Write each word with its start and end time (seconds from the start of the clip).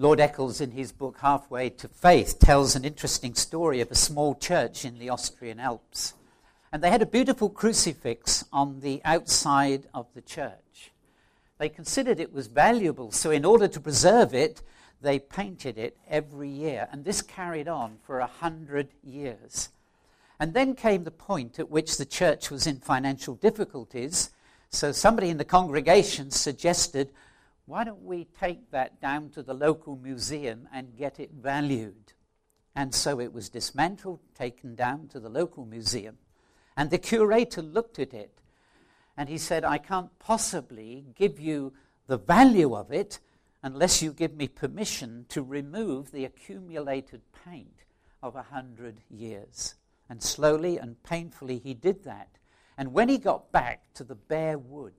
Lord 0.00 0.20
Eccles, 0.20 0.60
in 0.60 0.70
his 0.70 0.92
book 0.92 1.18
Halfway 1.22 1.70
to 1.70 1.88
Faith, 1.88 2.38
tells 2.38 2.76
an 2.76 2.84
interesting 2.84 3.34
story 3.34 3.80
of 3.80 3.90
a 3.90 3.96
small 3.96 4.36
church 4.36 4.84
in 4.84 5.00
the 5.00 5.08
Austrian 5.08 5.58
Alps. 5.58 6.14
And 6.70 6.84
they 6.84 6.90
had 6.90 7.02
a 7.02 7.06
beautiful 7.06 7.50
crucifix 7.50 8.44
on 8.52 8.78
the 8.78 9.02
outside 9.04 9.88
of 9.92 10.06
the 10.14 10.20
church. 10.20 10.92
They 11.58 11.68
considered 11.68 12.20
it 12.20 12.32
was 12.32 12.46
valuable, 12.46 13.10
so 13.10 13.32
in 13.32 13.44
order 13.44 13.66
to 13.66 13.80
preserve 13.80 14.34
it, 14.34 14.62
they 15.02 15.18
painted 15.18 15.76
it 15.76 15.96
every 16.08 16.48
year. 16.48 16.86
And 16.92 17.04
this 17.04 17.20
carried 17.20 17.66
on 17.66 17.98
for 18.04 18.20
a 18.20 18.26
hundred 18.28 18.90
years. 19.02 19.70
And 20.38 20.54
then 20.54 20.76
came 20.76 21.02
the 21.02 21.10
point 21.10 21.58
at 21.58 21.72
which 21.72 21.96
the 21.96 22.06
church 22.06 22.52
was 22.52 22.68
in 22.68 22.78
financial 22.78 23.34
difficulties. 23.34 24.30
So 24.70 24.92
somebody 24.92 25.28
in 25.28 25.38
the 25.38 25.44
congregation 25.44 26.30
suggested, 26.30 27.10
why 27.68 27.84
don't 27.84 28.02
we 28.02 28.24
take 28.24 28.70
that 28.70 28.98
down 28.98 29.28
to 29.28 29.42
the 29.42 29.52
local 29.52 29.94
museum 29.94 30.66
and 30.72 30.96
get 30.96 31.20
it 31.20 31.32
valued? 31.38 32.14
And 32.74 32.94
so 32.94 33.20
it 33.20 33.30
was 33.30 33.50
dismantled, 33.50 34.20
taken 34.34 34.74
down 34.74 35.08
to 35.08 35.20
the 35.20 35.28
local 35.28 35.66
museum. 35.66 36.16
And 36.78 36.88
the 36.88 36.96
curator 36.96 37.60
looked 37.60 37.98
at 37.98 38.14
it 38.14 38.40
and 39.18 39.28
he 39.28 39.36
said, 39.36 39.64
I 39.64 39.76
can't 39.76 40.18
possibly 40.18 41.04
give 41.14 41.38
you 41.38 41.74
the 42.06 42.16
value 42.16 42.74
of 42.74 42.90
it 42.90 43.18
unless 43.62 44.00
you 44.00 44.14
give 44.14 44.34
me 44.34 44.48
permission 44.48 45.26
to 45.28 45.42
remove 45.42 46.10
the 46.10 46.24
accumulated 46.24 47.20
paint 47.44 47.84
of 48.22 48.34
a 48.34 48.44
hundred 48.44 49.02
years. 49.10 49.74
And 50.08 50.22
slowly 50.22 50.78
and 50.78 51.02
painfully 51.02 51.58
he 51.58 51.74
did 51.74 52.04
that. 52.04 52.30
And 52.78 52.94
when 52.94 53.10
he 53.10 53.18
got 53.18 53.52
back 53.52 53.92
to 53.92 54.04
the 54.04 54.14
bare 54.14 54.56
wood, 54.56 54.94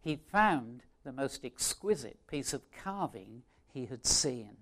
he 0.00 0.16
found 0.16 0.84
the 1.04 1.12
most 1.12 1.44
exquisite 1.44 2.18
piece 2.26 2.52
of 2.52 2.62
carving 2.72 3.42
he 3.72 3.86
had 3.86 4.06
seen. 4.06 4.56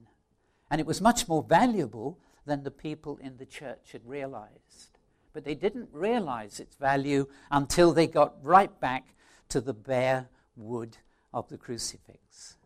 And 0.71 0.81
it 0.81 0.87
was 0.87 1.01
much 1.01 1.29
more 1.29 1.43
valuable 1.43 2.19
than 2.45 2.63
the 2.63 2.71
people 2.71 3.19
in 3.23 3.37
the 3.37 3.47
church 3.47 3.93
had 3.93 4.05
realized 4.05 4.93
but 5.33 5.45
they 5.45 5.55
didn't 5.55 5.89
realize 5.93 6.61
its 6.61 6.77
value 6.77 7.27
until 7.51 7.93
they 7.93 8.07
got 8.07 8.35
right 8.43 8.79
back 8.81 9.15
to 9.49 9.61
the 9.61 9.75
bare 9.75 10.29
wood 10.57 10.99
of 11.33 11.49
the 11.49 11.57
crucifix. 11.57 12.57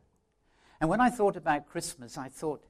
And 0.81 0.91
when 0.91 1.01
I 1.01 1.11
thought 1.11 1.37
about 1.37 1.69
Christmas, 1.69 2.19
I 2.19 2.29
thought 2.29 2.65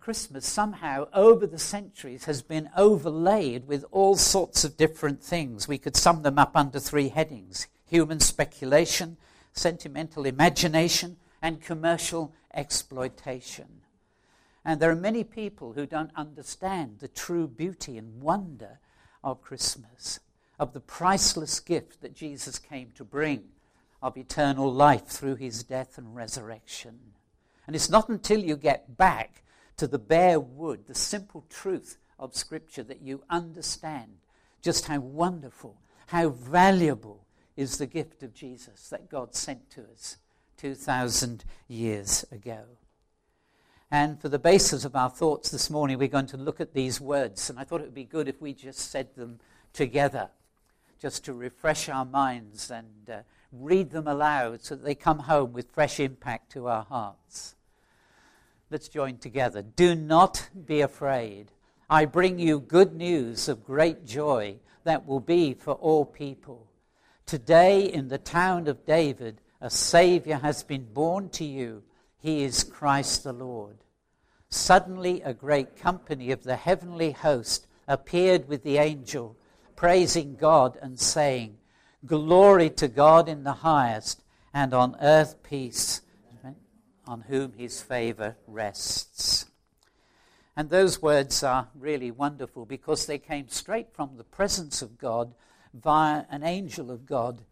Christmas 0.00 0.46
somehow 0.46 1.08
over 1.12 1.46
the 1.46 1.58
centuries 1.58 2.24
has 2.24 2.42
been 2.42 2.68
overlaid 2.76 3.66
with 3.66 3.84
all 3.90 4.16
sorts 4.16 4.64
of 4.64 4.76
different 4.76 5.22
things. 5.22 5.66
We 5.66 5.78
could 5.78 5.96
sum 5.96 6.22
them 6.22 6.38
up 6.38 6.56
under 6.56 6.78
three 6.78 7.08
headings 7.08 7.68
human 7.88 8.18
speculation, 8.18 9.16
sentimental 9.56 10.26
imagination, 10.26 11.16
and 11.42 11.60
commercial 11.60 12.32
exploitation. 12.54 13.66
And 14.64 14.80
there 14.80 14.90
are 14.90 14.96
many 14.96 15.24
people 15.24 15.72
who 15.72 15.86
don't 15.86 16.10
understand 16.16 16.98
the 16.98 17.08
true 17.08 17.46
beauty 17.46 17.98
and 17.98 18.20
wonder 18.20 18.80
of 19.22 19.42
Christmas, 19.42 20.20
of 20.58 20.72
the 20.72 20.80
priceless 20.80 21.60
gift 21.60 22.00
that 22.00 22.14
Jesus 22.14 22.58
came 22.58 22.90
to 22.96 23.04
bring, 23.04 23.44
of 24.02 24.16
eternal 24.16 24.72
life 24.72 25.06
through 25.06 25.36
his 25.36 25.62
death 25.62 25.98
and 25.98 26.14
resurrection. 26.14 26.98
And 27.66 27.74
it's 27.74 27.90
not 27.90 28.08
until 28.08 28.40
you 28.40 28.56
get 28.56 28.96
back 28.96 29.42
to 29.76 29.86
the 29.86 29.98
bare 29.98 30.40
wood, 30.40 30.86
the 30.86 30.94
simple 30.94 31.44
truth 31.50 31.98
of 32.18 32.34
Scripture, 32.34 32.82
that 32.84 33.02
you 33.02 33.22
understand 33.30 34.18
just 34.62 34.86
how 34.86 34.98
wonderful, 35.00 35.76
how 36.06 36.30
valuable 36.30 37.25
is 37.56 37.78
the 37.78 37.86
gift 37.86 38.22
of 38.22 38.34
Jesus 38.34 38.88
that 38.90 39.08
God 39.08 39.34
sent 39.34 39.70
to 39.70 39.82
us 39.92 40.18
2,000 40.58 41.44
years 41.68 42.24
ago. 42.30 42.64
And 43.90 44.20
for 44.20 44.28
the 44.28 44.38
basis 44.38 44.84
of 44.84 44.96
our 44.96 45.10
thoughts 45.10 45.50
this 45.50 45.70
morning, 45.70 45.98
we're 45.98 46.08
going 46.08 46.26
to 46.26 46.36
look 46.36 46.60
at 46.60 46.74
these 46.74 47.00
words. 47.00 47.48
And 47.48 47.58
I 47.58 47.64
thought 47.64 47.80
it 47.80 47.84
would 47.84 47.94
be 47.94 48.04
good 48.04 48.28
if 48.28 48.40
we 48.40 48.52
just 48.52 48.90
said 48.90 49.14
them 49.14 49.38
together, 49.72 50.28
just 51.00 51.24
to 51.26 51.32
refresh 51.32 51.88
our 51.88 52.04
minds 52.04 52.70
and 52.70 53.08
uh, 53.10 53.18
read 53.52 53.90
them 53.90 54.08
aloud 54.08 54.62
so 54.62 54.74
that 54.74 54.84
they 54.84 54.94
come 54.94 55.20
home 55.20 55.52
with 55.52 55.70
fresh 55.70 56.00
impact 56.00 56.50
to 56.52 56.66
our 56.66 56.82
hearts. 56.84 57.54
Let's 58.70 58.88
join 58.88 59.18
together. 59.18 59.62
Do 59.62 59.94
not 59.94 60.48
be 60.66 60.80
afraid. 60.80 61.52
I 61.88 62.04
bring 62.06 62.40
you 62.40 62.58
good 62.58 62.96
news 62.96 63.48
of 63.48 63.64
great 63.64 64.04
joy 64.04 64.56
that 64.82 65.06
will 65.06 65.20
be 65.20 65.54
for 65.54 65.74
all 65.74 66.04
people. 66.04 66.66
Today, 67.26 67.92
in 67.92 68.06
the 68.06 68.18
town 68.18 68.68
of 68.68 68.86
David, 68.86 69.40
a 69.60 69.68
Savior 69.68 70.36
has 70.36 70.62
been 70.62 70.84
born 70.84 71.28
to 71.30 71.44
you 71.44 71.82
he 72.18 72.44
is 72.44 72.62
Christ 72.62 73.24
the 73.24 73.32
Lord. 73.32 73.78
Suddenly, 74.48 75.22
a 75.22 75.34
great 75.34 75.76
company 75.76 76.30
of 76.30 76.44
the 76.44 76.56
heavenly 76.56 77.10
host 77.10 77.66
appeared 77.88 78.48
with 78.48 78.62
the 78.62 78.78
angel, 78.78 79.36
praising 79.74 80.36
God 80.36 80.78
and 80.80 81.00
saying, 81.00 81.58
Glory 82.04 82.70
to 82.70 82.86
God 82.86 83.28
in 83.28 83.42
the 83.42 83.52
highest, 83.52 84.22
and 84.54 84.72
on 84.72 84.96
earth 85.00 85.42
peace, 85.42 86.02
on 87.06 87.22
whom 87.22 87.52
his 87.54 87.82
favor 87.82 88.36
rests. 88.46 89.46
And 90.56 90.70
those 90.70 91.02
words 91.02 91.42
are 91.42 91.68
really 91.74 92.10
wonderful 92.12 92.66
because 92.66 93.06
they 93.06 93.18
came 93.18 93.48
straight 93.48 93.92
from 93.92 94.16
the 94.16 94.24
presence 94.24 94.80
of 94.80 94.96
God 94.96 95.34
via 95.82 96.24
an 96.30 96.42
angel 96.42 96.90
of 96.90 97.06
God, 97.06 97.42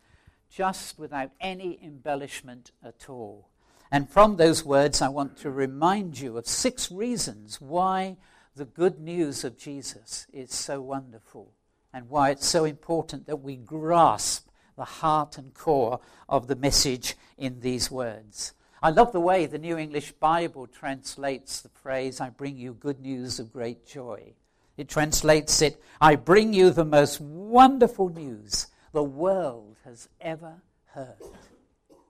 just 0.50 0.98
without 0.98 1.30
any 1.40 1.78
embellishment 1.82 2.70
at 2.82 3.08
all. 3.08 3.48
And 3.90 4.08
from 4.08 4.36
those 4.36 4.64
words, 4.64 5.00
I 5.02 5.08
want 5.08 5.36
to 5.38 5.50
remind 5.50 6.18
you 6.18 6.36
of 6.36 6.46
six 6.46 6.90
reasons 6.90 7.60
why 7.60 8.16
the 8.56 8.64
good 8.64 9.00
news 9.00 9.44
of 9.44 9.58
Jesus 9.58 10.26
is 10.32 10.52
so 10.52 10.80
wonderful 10.80 11.52
and 11.92 12.08
why 12.08 12.30
it's 12.30 12.46
so 12.46 12.64
important 12.64 13.26
that 13.26 13.42
we 13.42 13.56
grasp 13.56 14.48
the 14.76 14.84
heart 14.84 15.38
and 15.38 15.54
core 15.54 16.00
of 16.28 16.46
the 16.46 16.56
message 16.56 17.14
in 17.38 17.60
these 17.60 17.90
words. 17.90 18.52
I 18.82 18.90
love 18.90 19.12
the 19.12 19.20
way 19.20 19.46
the 19.46 19.58
New 19.58 19.78
English 19.78 20.12
Bible 20.12 20.66
translates 20.66 21.60
the 21.60 21.68
phrase, 21.68 22.20
I 22.20 22.30
bring 22.30 22.56
you 22.56 22.74
good 22.74 23.00
news 23.00 23.38
of 23.38 23.52
great 23.52 23.86
joy. 23.86 24.34
It 24.76 24.88
translates 24.88 25.62
it, 25.62 25.80
I 26.00 26.16
bring 26.16 26.52
you 26.52 26.70
the 26.70 26.84
most 26.84 27.20
wonderful 27.20 28.08
news 28.08 28.66
the 28.92 29.04
world 29.04 29.78
has 29.84 30.08
ever 30.20 30.62
heard 30.86 31.16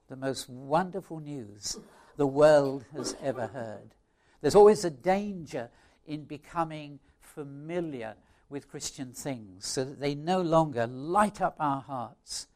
the 0.09 0.17
most 0.17 0.49
wonderful 0.49 1.21
news 1.21 1.77
the 2.17 2.27
world 2.27 2.85
has 2.93 3.17
ever 3.23 3.49
heard. 3.49 3.95
There's 4.41 4.55
always 4.55 4.85
a 4.85 4.91
danger 4.91 5.71
in 6.07 6.25
becoming 6.25 7.01
familiar 7.19 8.15
with 8.49 8.69
Christian 8.69 9.13
things 9.13 9.67
so 9.67 9.85
that 9.85 10.01
they 10.01 10.15
no 10.15 10.41
longer 10.41 10.87
light 10.87 11.41
up 11.41 11.57
our 11.59 11.81
hearts. 11.81 12.47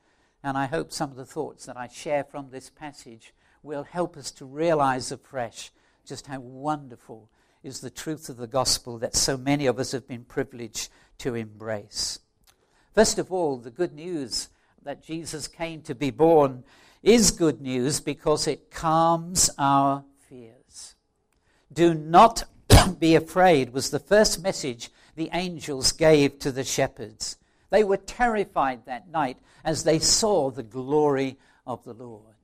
And 0.45 0.57
I 0.57 0.67
hope 0.67 0.93
some 0.93 1.11
of 1.11 1.17
the 1.17 1.25
thoughts 1.25 1.67
that 1.67 1.77
I 1.77 1.89
share 1.89 2.23
from 2.23 2.51
this 2.51 2.71
passage 2.71 3.35
will 3.63 3.83
help 3.83 4.17
us 4.17 4.31
to 4.33 4.45
realize 4.45 5.11
afresh 5.11 5.73
just 6.07 6.27
how 6.27 6.41
wonderful 6.41 7.29
is 7.63 7.81
the 7.81 7.91
truth 7.91 8.29
of 8.29 8.37
the 8.37 8.47
gospel 8.47 8.99
that 8.99 9.17
so 9.17 9.37
many 9.37 9.67
of 9.67 9.79
us 9.79 9.93
have 9.93 10.07
been 10.07 10.25
privileged 10.25 10.91
to 11.19 11.35
embrace. 11.35 12.21
First 12.95 13.19
of 13.19 13.33
all, 13.33 13.59
the 13.59 13.71
good 13.71 13.95
news 13.95 14.49
that 14.83 15.03
Jesus 15.03 15.49
came 15.49 15.83
to 15.83 15.95
be 15.95 16.11
born 16.11 16.65
is 17.03 17.31
good 17.31 17.61
news 17.61 18.01
because 18.01 18.47
it 18.47 18.71
calms 18.71 19.51
our 19.59 20.05
fears. 20.29 20.95
Do 21.73 21.95
not 21.95 22.45
be 22.99 23.15
afraid 23.15 23.73
was 23.73 23.91
the 23.91 23.99
first 23.99 24.43
message 24.43 24.91
the 25.15 25.31
angels 25.33 25.93
gave 25.93 26.38
to 26.38 26.53
the 26.53 26.65
shepherds. 26.65 27.37
They 27.71 27.85
were 27.85 27.97
terrified 27.97 28.87
that 28.87 29.11
night 29.11 29.38
as 29.65 29.85
they 29.85 29.99
saw 29.99 30.50
the 30.50 30.62
glory 30.62 31.38
of 31.67 31.85
the 31.85 31.93
Lord. 31.93 32.35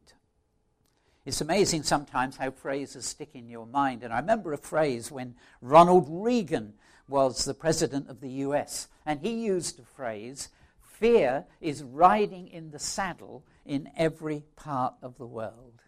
It's 1.25 1.41
amazing 1.41 1.85
sometimes 1.85 2.37
how 2.37 2.51
phrases 2.51 3.07
stick 3.07 3.31
in 3.35 3.49
your 3.49 3.67
mind. 3.67 4.03
And 4.03 4.13
I 4.13 4.19
remember 4.19 4.53
a 4.53 4.59
phrase 4.59 5.11
when 5.11 5.35
Ronald 5.63 6.07
Reagan 6.09 6.75
was 7.09 7.45
the 7.45 7.55
president 7.55 8.11
of 8.11 8.21
the 8.21 8.31
US, 8.31 8.89
and 9.07 9.21
he 9.21 9.31
used 9.31 9.81
a 9.81 9.85
phrase 9.85 10.51
fear 10.81 11.45
is 11.61 11.83
riding 11.83 12.49
in 12.49 12.71
the 12.71 12.79
saddle 12.79 13.45
in 13.65 13.91
every 13.97 14.45
part 14.57 14.95
of 15.03 15.19
the 15.19 15.27
world. 15.27 15.83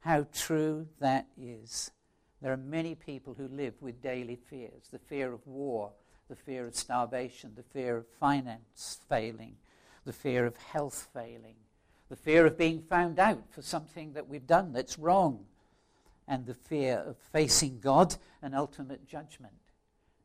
How 0.00 0.26
true 0.32 0.88
that 1.00 1.26
is. 1.36 1.90
There 2.40 2.52
are 2.52 2.56
many 2.56 2.94
people 2.94 3.34
who 3.34 3.48
live 3.48 3.74
with 3.80 4.02
daily 4.02 4.36
fears 4.36 4.88
the 4.90 4.98
fear 4.98 5.32
of 5.32 5.46
war, 5.46 5.92
the 6.28 6.36
fear 6.36 6.66
of 6.66 6.74
starvation, 6.74 7.52
the 7.56 7.62
fear 7.62 7.96
of 7.96 8.06
finance 8.20 8.98
failing, 9.08 9.56
the 10.04 10.12
fear 10.12 10.44
of 10.46 10.56
health 10.56 11.08
failing, 11.12 11.56
the 12.12 12.16
fear 12.16 12.44
of 12.44 12.58
being 12.58 12.82
found 12.82 13.18
out 13.18 13.42
for 13.48 13.62
something 13.62 14.12
that 14.12 14.28
we've 14.28 14.46
done 14.46 14.70
that's 14.74 14.98
wrong, 14.98 15.46
and 16.28 16.44
the 16.44 16.52
fear 16.52 17.02
of 17.06 17.16
facing 17.32 17.78
God 17.80 18.16
and 18.42 18.54
ultimate 18.54 19.08
judgment. 19.08 19.54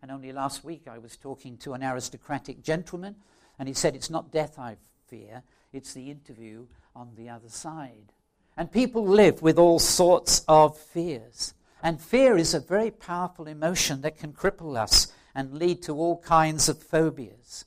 And 0.01 0.11
only 0.11 0.33
last 0.33 0.65
week 0.65 0.89
I 0.91 0.97
was 0.97 1.15
talking 1.15 1.55
to 1.59 1.71
an 1.75 1.83
aristocratic 1.85 2.61
gentleman, 2.61 3.15
and 3.57 3.69
he 3.69 3.73
said, 3.73 3.95
It's 3.95 4.09
not 4.09 4.33
death 4.33 4.59
I 4.59 4.75
fear, 5.07 5.43
it's 5.71 5.93
the 5.93 6.11
interview 6.11 6.65
on 6.93 7.11
the 7.15 7.29
other 7.29 7.47
side. 7.47 8.11
And 8.57 8.69
people 8.69 9.07
live 9.07 9.41
with 9.41 9.57
all 9.57 9.79
sorts 9.79 10.43
of 10.45 10.77
fears. 10.77 11.53
And 11.81 12.01
fear 12.01 12.35
is 12.35 12.53
a 12.53 12.59
very 12.59 12.91
powerful 12.91 13.47
emotion 13.47 14.01
that 14.01 14.19
can 14.19 14.33
cripple 14.33 14.75
us 14.75 15.07
and 15.33 15.57
lead 15.57 15.83
to 15.83 15.95
all 15.95 16.17
kinds 16.17 16.67
of 16.67 16.83
phobias. 16.83 17.63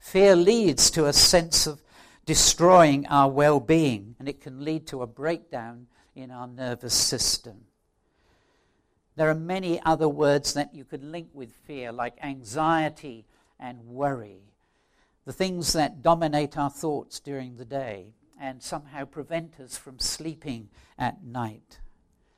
Fear 0.00 0.34
leads 0.34 0.90
to 0.90 1.06
a 1.06 1.12
sense 1.12 1.68
of 1.68 1.80
destroying 2.24 3.06
our 3.06 3.30
well 3.30 3.60
being, 3.60 4.14
and 4.18 4.28
it 4.28 4.40
can 4.40 4.64
lead 4.64 4.86
to 4.88 5.02
a 5.02 5.06
breakdown 5.06 5.86
in 6.14 6.30
our 6.30 6.46
nervous 6.46 6.94
system. 6.94 7.64
There 9.16 9.28
are 9.28 9.34
many 9.34 9.80
other 9.82 10.08
words 10.08 10.54
that 10.54 10.74
you 10.74 10.84
could 10.84 11.04
link 11.04 11.28
with 11.34 11.52
fear, 11.52 11.92
like 11.92 12.16
anxiety 12.22 13.26
and 13.58 13.86
worry, 13.86 14.40
the 15.24 15.32
things 15.32 15.72
that 15.74 16.02
dominate 16.02 16.56
our 16.56 16.70
thoughts 16.70 17.20
during 17.20 17.56
the 17.56 17.64
day 17.64 18.14
and 18.40 18.62
somehow 18.62 19.04
prevent 19.04 19.60
us 19.60 19.76
from 19.76 19.98
sleeping 19.98 20.68
at 20.98 21.22
night. 21.22 21.78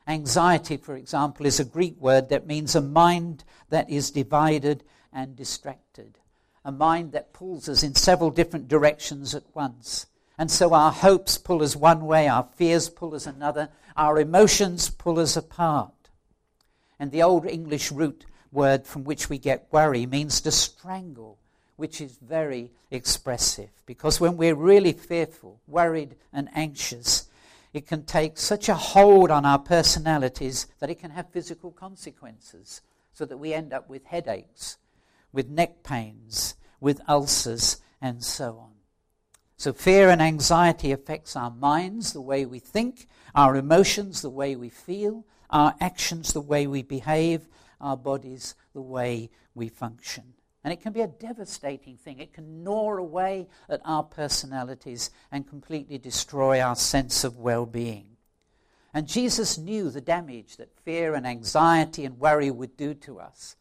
Anxiety, 0.06 0.76
for 0.76 0.96
example, 0.96 1.46
is 1.46 1.58
a 1.58 1.64
Greek 1.64 1.98
word 1.98 2.28
that 2.28 2.46
means 2.46 2.74
a 2.74 2.82
mind 2.82 3.44
that 3.70 3.88
is 3.88 4.10
divided 4.10 4.84
and 5.12 5.34
distracted, 5.34 6.18
a 6.64 6.72
mind 6.72 7.12
that 7.12 7.32
pulls 7.32 7.68
us 7.68 7.82
in 7.82 7.94
several 7.94 8.30
different 8.30 8.68
directions 8.68 9.34
at 9.34 9.44
once. 9.54 10.06
And 10.38 10.50
so 10.50 10.72
our 10.72 10.90
hopes 10.90 11.38
pull 11.38 11.62
us 11.62 11.76
one 11.76 12.06
way, 12.06 12.26
our 12.26 12.48
fears 12.54 12.88
pull 12.88 13.14
us 13.14 13.26
another, 13.26 13.68
our 13.96 14.18
emotions 14.18 14.90
pull 14.90 15.18
us 15.18 15.36
apart. 15.36 15.92
And 16.98 17.12
the 17.12 17.22
old 17.22 17.46
English 17.46 17.92
root 17.92 18.24
word 18.50 18.86
from 18.86 19.04
which 19.04 19.28
we 19.28 19.38
get 19.38 19.68
worry 19.70 20.06
means 20.06 20.40
to 20.40 20.50
strangle, 20.50 21.38
which 21.76 22.00
is 22.00 22.16
very 22.16 22.70
expressive. 22.90 23.70
Because 23.84 24.20
when 24.20 24.36
we're 24.36 24.54
really 24.54 24.92
fearful, 24.92 25.60
worried, 25.66 26.16
and 26.32 26.48
anxious, 26.54 27.28
it 27.72 27.86
can 27.86 28.04
take 28.04 28.38
such 28.38 28.68
a 28.68 28.74
hold 28.74 29.30
on 29.30 29.44
our 29.44 29.58
personalities 29.58 30.66
that 30.78 30.90
it 30.90 31.00
can 31.00 31.10
have 31.10 31.30
physical 31.30 31.72
consequences, 31.72 32.80
so 33.12 33.24
that 33.24 33.38
we 33.38 33.52
end 33.52 33.72
up 33.72 33.88
with 33.88 34.04
headaches, 34.06 34.78
with 35.34 35.50
neck 35.50 35.82
pains, 35.82 36.54
with 36.80 37.00
ulcers, 37.08 37.82
and 38.00 38.24
so 38.24 38.58
on. 38.58 38.70
So, 39.56 39.72
fear 39.72 40.08
and 40.08 40.22
anxiety 40.22 40.92
affects 40.92 41.36
our 41.36 41.50
minds, 41.50 42.12
the 42.12 42.20
way 42.20 42.44
we 42.46 42.58
think, 42.58 43.06
our 43.34 43.56
emotions, 43.56 44.22
the 44.22 44.30
way 44.30 44.56
we 44.56 44.68
feel, 44.68 45.24
our 45.50 45.74
actions, 45.80 46.32
the 46.32 46.40
way 46.40 46.66
we 46.66 46.82
behave, 46.82 47.48
our 47.80 47.96
bodies, 47.96 48.54
the 48.72 48.82
way 48.82 49.30
we 49.54 49.68
function. 49.68 50.34
And 50.64 50.72
it 50.72 50.80
can 50.80 50.92
be 50.92 51.02
a 51.02 51.06
devastating 51.06 51.96
thing. 51.96 52.18
It 52.18 52.32
can 52.32 52.64
gnaw 52.64 52.96
away 52.96 53.48
at 53.68 53.82
our 53.84 54.02
personalities 54.02 55.10
and 55.30 55.46
completely 55.46 55.98
destroy 55.98 56.60
our 56.60 56.76
sense 56.76 57.22
of 57.22 57.38
well 57.38 57.66
being. 57.66 58.16
And 58.94 59.06
Jesus 59.06 59.58
knew 59.58 59.90
the 59.90 60.00
damage 60.00 60.56
that 60.56 60.78
fear 60.84 61.14
and 61.14 61.26
anxiety 61.26 62.04
and 62.04 62.18
worry 62.18 62.50
would 62.50 62.76
do 62.76 62.94
to 62.94 63.18
us. 63.18 63.56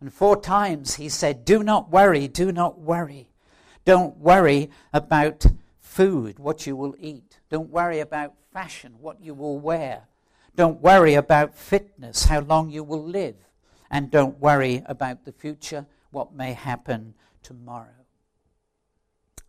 And 0.00 0.12
four 0.12 0.40
times 0.40 0.96
he 0.96 1.08
said, 1.08 1.44
Do 1.44 1.62
not 1.62 1.90
worry, 1.90 2.28
do 2.28 2.52
not 2.52 2.78
worry. 2.78 3.30
Don't 3.84 4.16
worry 4.18 4.70
about 4.92 5.46
food, 5.80 6.38
what 6.38 6.66
you 6.66 6.76
will 6.76 6.94
eat. 6.98 7.38
Don't 7.48 7.70
worry 7.70 8.00
about 8.00 8.34
fashion, 8.52 8.96
what 9.00 9.22
you 9.22 9.32
will 9.32 9.58
wear. 9.58 10.08
Don't 10.54 10.80
worry 10.80 11.14
about 11.14 11.54
fitness, 11.54 12.24
how 12.24 12.40
long 12.40 12.70
you 12.70 12.82
will 12.82 13.04
live. 13.04 13.36
And 13.90 14.10
don't 14.10 14.38
worry 14.40 14.82
about 14.86 15.24
the 15.24 15.32
future, 15.32 15.86
what 16.10 16.34
may 16.34 16.52
happen 16.52 17.14
tomorrow. 17.42 18.06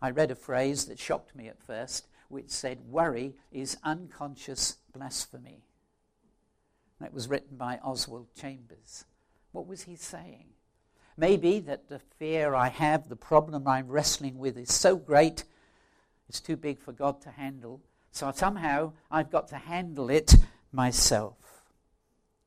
I 0.01 0.11
read 0.11 0.31
a 0.31 0.35
phrase 0.35 0.85
that 0.85 0.99
shocked 0.99 1.35
me 1.35 1.47
at 1.47 1.63
first, 1.63 2.07
which 2.29 2.49
said, 2.49 2.79
Worry 2.89 3.35
is 3.51 3.77
unconscious 3.83 4.77
blasphemy. 4.93 5.63
That 6.99 7.13
was 7.13 7.27
written 7.27 7.57
by 7.57 7.79
Oswald 7.83 8.27
Chambers. 8.35 9.05
What 9.57 9.65
was 9.65 9.81
he 9.81 9.95
saying? 9.95 10.45
Maybe 11.17 11.59
that 11.61 11.89
the 11.89 11.97
fear 11.97 12.53
I 12.53 12.69
have, 12.69 13.09
the 13.09 13.15
problem 13.15 13.67
I'm 13.67 13.87
wrestling 13.87 14.37
with 14.37 14.55
is 14.55 14.71
so 14.71 14.95
great, 14.95 15.45
it's 16.29 16.39
too 16.39 16.55
big 16.55 16.77
for 16.79 16.91
God 16.91 17.21
to 17.21 17.31
handle. 17.31 17.81
So 18.11 18.31
somehow 18.35 18.93
I've 19.09 19.31
got 19.31 19.47
to 19.47 19.55
handle 19.55 20.11
it 20.11 20.35
myself. 20.71 21.63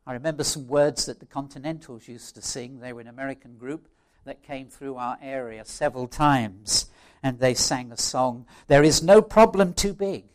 I 0.07 0.13
remember 0.13 0.45
some 0.45 0.69
words 0.69 1.07
that 1.07 1.19
the 1.19 1.27
Continentals 1.27 2.07
used 2.07 2.37
to 2.37 2.43
sing. 2.43 2.79
They 2.79 2.93
were 2.93 3.01
an 3.01 3.09
American 3.09 3.57
group 3.57 3.89
that 4.25 4.45
came 4.45 4.69
through 4.69 4.95
our 4.95 5.19
area 5.21 5.65
several 5.65 6.07
times, 6.07 6.91
and 7.25 7.41
they 7.41 7.55
sang 7.55 7.91
a 7.91 7.97
song 7.97 8.47
There 8.69 8.85
is 8.85 9.03
no 9.03 9.21
problem 9.21 9.73
too 9.73 9.95
big, 9.95 10.27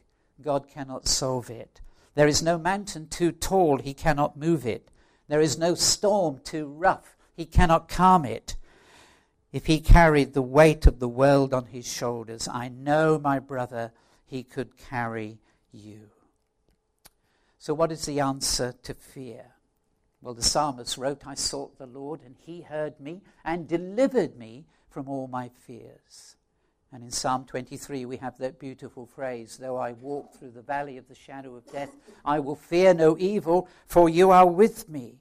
God 0.41 0.67
cannot 0.67 1.07
solve 1.07 1.49
it. 1.49 1.79
There 2.15 2.27
is 2.27 2.43
no 2.43 2.57
mountain 2.57 3.07
too 3.07 3.31
tall, 3.31 3.77
He 3.77 3.93
cannot 3.93 4.35
move 4.35 4.65
it. 4.65 4.89
There 5.27 5.41
is 5.41 5.57
no 5.57 5.75
storm 5.75 6.39
too 6.43 6.67
rough, 6.67 7.15
He 7.35 7.45
cannot 7.45 7.89
calm 7.89 8.25
it. 8.25 8.55
If 9.51 9.65
He 9.65 9.79
carried 9.79 10.33
the 10.33 10.41
weight 10.41 10.85
of 10.85 10.99
the 10.99 11.07
world 11.07 11.53
on 11.53 11.65
His 11.65 11.91
shoulders, 11.91 12.47
I 12.47 12.67
know, 12.69 13.19
my 13.19 13.39
brother, 13.39 13.91
He 14.25 14.43
could 14.43 14.77
carry 14.77 15.39
you. 15.71 16.09
So, 17.57 17.73
what 17.73 17.91
is 17.91 18.05
the 18.05 18.19
answer 18.19 18.73
to 18.83 18.93
fear? 18.93 19.55
Well, 20.21 20.33
the 20.33 20.43
psalmist 20.43 20.97
wrote, 20.97 21.27
I 21.27 21.35
sought 21.35 21.77
the 21.77 21.85
Lord, 21.85 22.21
and 22.25 22.35
he 22.39 22.61
heard 22.61 22.99
me 22.99 23.21
and 23.43 23.67
delivered 23.67 24.37
me 24.37 24.65
from 24.89 25.07
all 25.07 25.27
my 25.27 25.49
fears. 25.49 26.35
And 26.95 27.03
in 27.03 27.11
Psalm 27.11 27.43
23, 27.43 28.05
we 28.05 28.15
have 28.15 28.37
that 28.37 28.57
beautiful 28.57 29.05
phrase 29.05 29.57
Though 29.57 29.75
I 29.75 29.91
walk 29.91 30.33
through 30.33 30.51
the 30.51 30.61
valley 30.61 30.95
of 30.95 31.09
the 31.09 31.13
shadow 31.13 31.53
of 31.57 31.69
death, 31.69 31.91
I 32.23 32.39
will 32.39 32.55
fear 32.55 32.93
no 32.93 33.17
evil, 33.19 33.67
for 33.85 34.07
you 34.07 34.31
are 34.31 34.47
with 34.47 34.87
me. 34.87 35.15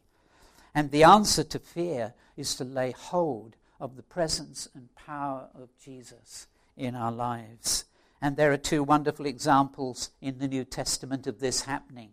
And 0.72 0.92
the 0.92 1.02
answer 1.02 1.42
to 1.42 1.58
fear 1.58 2.14
is 2.36 2.54
to 2.54 2.64
lay 2.64 2.92
hold 2.92 3.56
of 3.80 3.96
the 3.96 4.04
presence 4.04 4.68
and 4.72 4.94
power 4.94 5.48
of 5.52 5.68
Jesus 5.82 6.46
in 6.76 6.94
our 6.94 7.10
lives. 7.10 7.86
And 8.22 8.36
there 8.36 8.52
are 8.52 8.56
two 8.56 8.84
wonderful 8.84 9.26
examples 9.26 10.10
in 10.20 10.38
the 10.38 10.46
New 10.46 10.64
Testament 10.64 11.26
of 11.26 11.40
this 11.40 11.62
happening. 11.62 12.10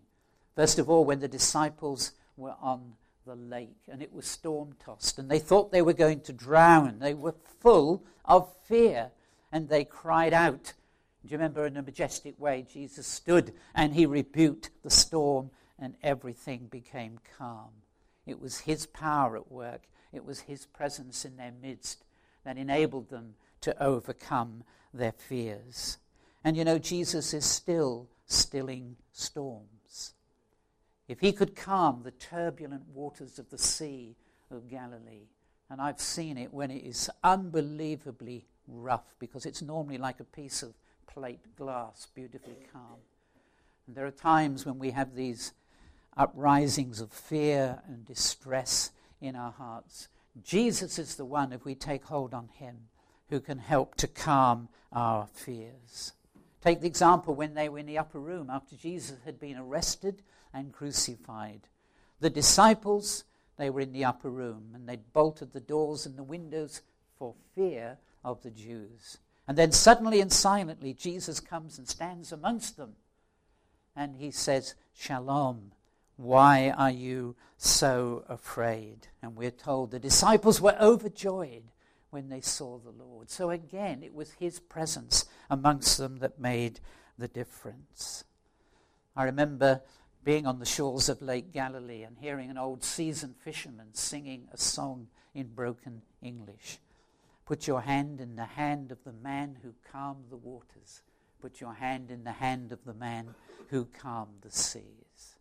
First 0.56 0.80
of 0.80 0.90
all, 0.90 1.06
when 1.06 1.20
the 1.20 1.28
disciples 1.28 2.14
were 2.36 2.56
on 2.60 2.94
the 3.28 3.36
lake 3.36 3.84
and 3.88 4.02
it 4.02 4.12
was 4.12 4.26
storm 4.26 4.74
tossed 4.84 5.20
and 5.20 5.30
they 5.30 5.38
thought 5.38 5.72
they 5.72 5.84
were 5.84 5.94
going 5.94 6.22
to 6.22 6.34
drown. 6.34 6.98
They 6.98 7.14
were 7.14 7.36
full 7.60 8.04
of 8.26 8.52
fear 8.66 9.12
and 9.52 9.70
they 9.70 9.86
cried 9.86 10.34
out. 10.34 10.74
Do 11.24 11.30
you 11.30 11.38
remember 11.38 11.66
in 11.66 11.78
a 11.78 11.82
majestic 11.82 12.40
way 12.40 12.66
Jesus 12.72 13.06
stood 13.06 13.54
and 13.76 13.94
he 13.94 14.06
rebuked 14.06 14.72
the 14.84 14.90
storm 14.90 15.52
and 15.78 15.96
everything 16.02 16.68
became 16.72 17.20
calm? 17.38 17.70
It 18.26 18.40
was 18.40 18.60
his 18.60 18.86
power 18.86 19.36
at 19.36 19.52
work, 19.52 19.84
it 20.12 20.26
was 20.26 20.42
his 20.42 20.66
presence 20.66 21.26
in 21.26 21.38
their 21.38 21.54
midst 21.62 22.04
that 22.44 22.58
enabled 22.58 23.10
them 23.10 23.36
to 23.62 23.84
overcome 23.84 24.64
their 24.94 25.12
fears. 25.12 25.98
And 26.44 26.58
you 26.58 26.66
know, 26.66 26.80
Jesus 26.80 27.34
is 27.34 27.46
still 27.46 28.08
stilling 28.26 28.96
storms 29.12 29.72
if 31.12 31.20
he 31.20 31.34
could 31.34 31.58
calm 31.58 32.04
the 32.04 32.12
turbulent 32.12 32.88
waters 32.94 33.38
of 33.38 33.50
the 33.50 33.58
Sea 33.58 34.16
of 34.50 34.70
Galilee, 34.70 35.28
and 35.70 35.82
I've 35.82 36.00
seen 36.00 36.38
it 36.38 36.54
when 36.54 36.72
it 36.72 36.86
is 36.86 37.10
unbelievably 37.22 38.46
rough 38.68 39.16
because 39.20 39.46
it's 39.46 39.62
normally 39.62 39.98
like 39.98 40.20
a 40.20 40.26
piece 40.26 40.64
of 40.64 40.74
plate 41.08 41.56
glass, 41.56 42.08
beautifully 42.14 42.58
calm. 42.72 43.00
And 43.88 43.96
there 43.96 44.06
are 44.06 44.12
times 44.12 44.66
when 44.66 44.80
we 44.80 44.92
have 44.92 45.16
these 45.16 45.54
uprisings 46.16 47.02
of 47.02 47.12
fear 47.12 47.82
and 47.88 48.06
distress 48.06 48.92
in 49.20 49.36
our 49.36 49.52
hearts. 49.52 50.08
Jesus 50.44 50.98
is 50.98 51.16
the 51.16 51.26
one, 51.26 51.52
if 51.52 51.66
we 51.66 51.76
take 51.76 52.06
hold 52.06 52.34
on 52.34 52.48
him, 52.48 52.78
who 53.30 53.40
can 53.40 53.58
help 53.58 53.96
to 53.96 54.08
calm 54.08 54.70
our 54.92 55.28
fears. 55.28 56.14
Take 56.62 56.82
the 56.82 56.88
example 56.88 57.34
when 57.34 57.54
they 57.54 57.70
were 57.70 57.80
in 57.80 57.86
the 57.86 57.98
upper 57.98 58.20
room 58.20 58.50
after 58.50 58.76
Jesus 58.76 59.18
had 59.26 59.40
been 59.40 59.58
arrested 59.58 60.22
and 60.54 60.72
crucified. 60.72 61.62
The 62.20 62.30
disciples, 62.30 63.24
they 63.58 63.70
were 63.70 63.82
in 63.82 63.94
the 63.94 64.06
upper 64.06 64.30
room 64.30 64.72
and 64.76 64.88
they'd 64.88 65.12
bolted 65.14 65.54
the 65.54 65.60
doors 65.60 66.06
and 66.06 66.18
the 66.18 66.24
windows 66.24 66.82
for 67.18 67.34
fear 67.56 67.98
of 68.24 68.42
the 68.44 68.52
Jews. 68.52 69.18
And 69.48 69.58
then 69.58 69.72
suddenly 69.72 70.22
and 70.22 70.32
silently, 70.32 70.94
Jesus 70.94 71.40
comes 71.40 71.78
and 71.78 71.88
stands 71.88 72.32
amongst 72.32 72.78
them. 72.78 72.96
And 73.96 74.16
he 74.16 74.32
says, 74.32 74.76
Shalom, 74.94 75.72
why 76.16 76.70
are 76.70 76.92
you 76.92 77.36
so 77.58 78.24
afraid? 78.30 79.08
And 79.22 79.36
we're 79.36 79.52
told 79.52 79.92
the 79.92 80.00
disciples 80.00 80.62
were 80.62 80.78
overjoyed 80.80 81.64
when 82.12 82.30
they 82.30 82.42
saw 82.42 82.78
the 82.78 82.92
Lord. 82.92 83.30
So 83.30 83.50
again, 83.50 84.04
it 84.04 84.14
was 84.14 84.34
his 84.34 84.60
presence 84.60 85.26
amongst 85.50 85.98
them 85.98 86.20
that 86.20 86.40
made 86.40 86.80
the 87.18 87.28
difference. 87.28 88.24
I 89.16 89.24
remember 89.24 89.82
being 90.24 90.46
on 90.46 90.60
the 90.60 90.66
shores 90.66 91.10
of 91.10 91.22
Lake 91.22 91.52
Galilee 91.52 92.04
and 92.04 92.18
hearing 92.20 92.50
an 92.50 92.58
old 92.58 92.84
seasoned 92.84 93.36
fisherman 93.38 93.94
singing 93.94 94.48
a 94.54 94.58
song 94.58 95.08
in 95.34 95.48
broken 95.48 96.02
English. 96.22 96.80
Put 97.52 97.68
your 97.68 97.82
hand 97.82 98.22
in 98.22 98.38
the 98.38 98.46
hand 98.46 98.94
of 98.94 99.04
the 99.04 99.12
man 99.12 99.58
who 99.62 99.74
calmed 99.92 100.30
the 100.30 100.38
waters. 100.38 101.02
Put 101.42 101.60
your 101.60 101.74
hand 101.74 102.10
in 102.10 102.24
the 102.24 102.32
hand 102.32 102.72
of 102.72 102.80
the 102.86 102.94
man 102.94 103.36
who 103.68 103.84
calmed 103.84 104.38
the 104.40 104.50
seas. 104.50 105.36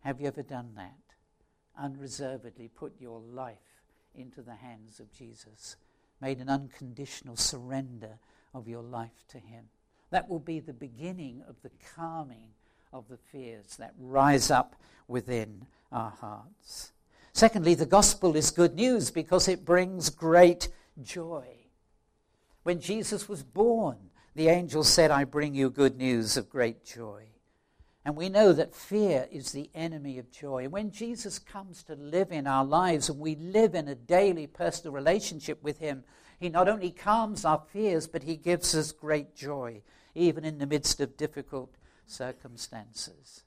Have 0.00 0.22
you 0.22 0.26
ever 0.26 0.42
done 0.42 0.70
that? 0.76 0.94
unreservedly 1.78 2.68
put 2.68 2.98
your 2.98 3.20
life 3.20 3.82
into 4.14 4.40
the 4.40 4.54
hands 4.54 5.00
of 5.00 5.12
Jesus, 5.12 5.76
made 6.18 6.38
an 6.38 6.48
unconditional 6.48 7.36
surrender 7.36 8.18
of 8.54 8.66
your 8.66 8.82
life 8.82 9.26
to 9.28 9.38
Him. 9.38 9.66
That 10.08 10.30
will 10.30 10.40
be 10.40 10.60
the 10.60 10.72
beginning 10.72 11.42
of 11.46 11.56
the 11.62 11.72
calming 11.94 12.54
of 12.90 13.06
the 13.08 13.18
fears 13.18 13.76
that 13.76 13.92
rise 13.98 14.50
up 14.50 14.76
within 15.08 15.66
our 15.92 16.08
hearts. 16.08 16.92
Secondly, 17.34 17.74
the 17.74 17.84
gospel 17.84 18.34
is 18.34 18.50
good 18.50 18.76
news 18.76 19.10
because 19.10 19.46
it 19.46 19.66
brings 19.66 20.08
great 20.08 20.68
joy. 21.02 21.46
When 22.62 22.80
Jesus 22.80 23.28
was 23.28 23.42
born, 23.42 24.10
the 24.34 24.48
angel 24.48 24.84
said, 24.84 25.10
I 25.10 25.24
bring 25.24 25.54
you 25.54 25.70
good 25.70 25.96
news 25.96 26.36
of 26.36 26.48
great 26.48 26.84
joy. 26.84 27.26
And 28.04 28.16
we 28.16 28.28
know 28.28 28.52
that 28.52 28.74
fear 28.74 29.28
is 29.30 29.52
the 29.52 29.70
enemy 29.74 30.18
of 30.18 30.30
joy. 30.30 30.68
When 30.68 30.90
Jesus 30.90 31.38
comes 31.38 31.82
to 31.84 31.94
live 31.94 32.32
in 32.32 32.46
our 32.46 32.64
lives 32.64 33.08
and 33.08 33.18
we 33.18 33.34
live 33.34 33.74
in 33.74 33.88
a 33.88 33.94
daily 33.94 34.46
personal 34.46 34.92
relationship 34.92 35.62
with 35.62 35.78
Him, 35.78 36.04
He 36.38 36.50
not 36.50 36.68
only 36.68 36.90
calms 36.90 37.44
our 37.44 37.62
fears, 37.72 38.06
but 38.06 38.24
He 38.24 38.36
gives 38.36 38.74
us 38.74 38.92
great 38.92 39.34
joy, 39.34 39.80
even 40.14 40.44
in 40.44 40.58
the 40.58 40.66
midst 40.66 41.00
of 41.00 41.16
difficult 41.16 41.76
circumstances. 42.06 43.44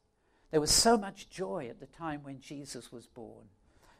There 0.49 0.61
was 0.61 0.71
so 0.71 0.97
much 0.97 1.29
joy 1.29 1.67
at 1.69 1.79
the 1.79 1.85
time 1.85 2.23
when 2.23 2.39
Jesus 2.39 2.91
was 2.91 3.05
born. 3.05 3.45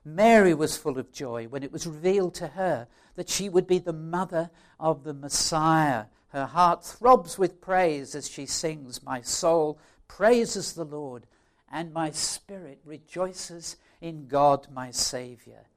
Mary 0.06 0.54
was 0.54 0.78
full 0.78 0.98
of 0.98 1.12
joy 1.12 1.48
when 1.48 1.64
it 1.64 1.72
was 1.72 1.88
revealed 1.88 2.34
to 2.36 2.48
her 2.48 2.88
that 3.16 3.30
she 3.30 3.50
would 3.50 3.68
be 3.68 3.80
the 3.80 3.94
mother 3.94 4.50
of 4.80 5.04
the 5.04 5.14
Messiah. 5.14 6.06
Her 6.30 6.46
heart 6.46 6.86
throbs 6.86 7.38
with 7.38 7.62
praise 7.62 8.16
as 8.16 8.30
she 8.30 8.46
sings, 8.46 9.04
My 9.04 9.22
soul 9.22 9.80
praises 10.08 10.74
the 10.74 10.86
Lord, 10.86 11.26
and 11.72 11.94
my 11.94 12.12
spirit 12.12 12.80
rejoices 12.86 13.76
in 14.02 14.28
God 14.28 14.68
my 14.72 14.92
Saviour. 14.92 15.68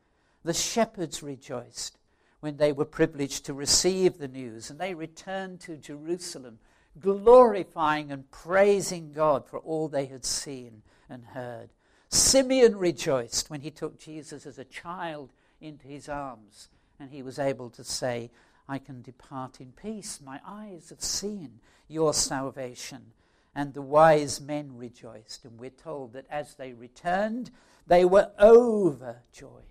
The 0.45 0.55
shepherds 0.55 1.23
rejoiced 1.23 1.99
when 2.41 2.57
they 2.57 2.73
were 2.73 2.85
privileged 2.85 3.45
to 3.47 3.55
receive 3.55 4.19
the 4.19 4.29
news, 4.29 4.71
and 4.71 4.79
they 4.79 4.95
returned 4.95 5.61
to 5.61 5.77
Jerusalem, 5.77 6.59
glorifying 6.99 8.11
and 8.11 8.31
praising 8.31 9.12
God 9.12 9.47
for 9.47 9.59
all 9.59 9.89
they 9.89 10.07
had 10.07 10.25
seen 10.25 10.83
and 11.09 11.25
heard. 11.25 11.71
Simeon 12.11 12.76
rejoiced 12.76 13.49
when 13.49 13.61
he 13.61 13.71
took 13.71 13.99
Jesus 13.99 14.45
as 14.47 14.59
a 14.59 14.64
child 14.64 15.33
into 15.61 15.87
his 15.87 16.09
arms, 16.09 16.69
and 16.99 17.11
he 17.11 17.23
was 17.23 17.38
able 17.38 17.71
to 17.71 17.85
say, 17.85 18.31
I 18.69 18.79
can 18.79 19.02
depart 19.02 19.61
in 19.61 19.73
peace. 19.73 20.21
My 20.25 20.40
eyes 20.47 20.90
have 20.90 21.02
seen 21.02 21.61
your 21.88 22.12
salvation 22.12 23.12
and 23.55 23.75
the 23.75 23.83
wise 23.83 24.40
men 24.40 24.76
rejoiced. 24.76 25.45
And 25.45 25.59
we're 25.59 25.71
told 25.71 26.12
that 26.12 26.26
as 26.31 26.55
they 26.55 26.73
returned, 26.73 27.50
they 27.87 28.05
were 28.05 28.31
overjoyed. 28.38 29.64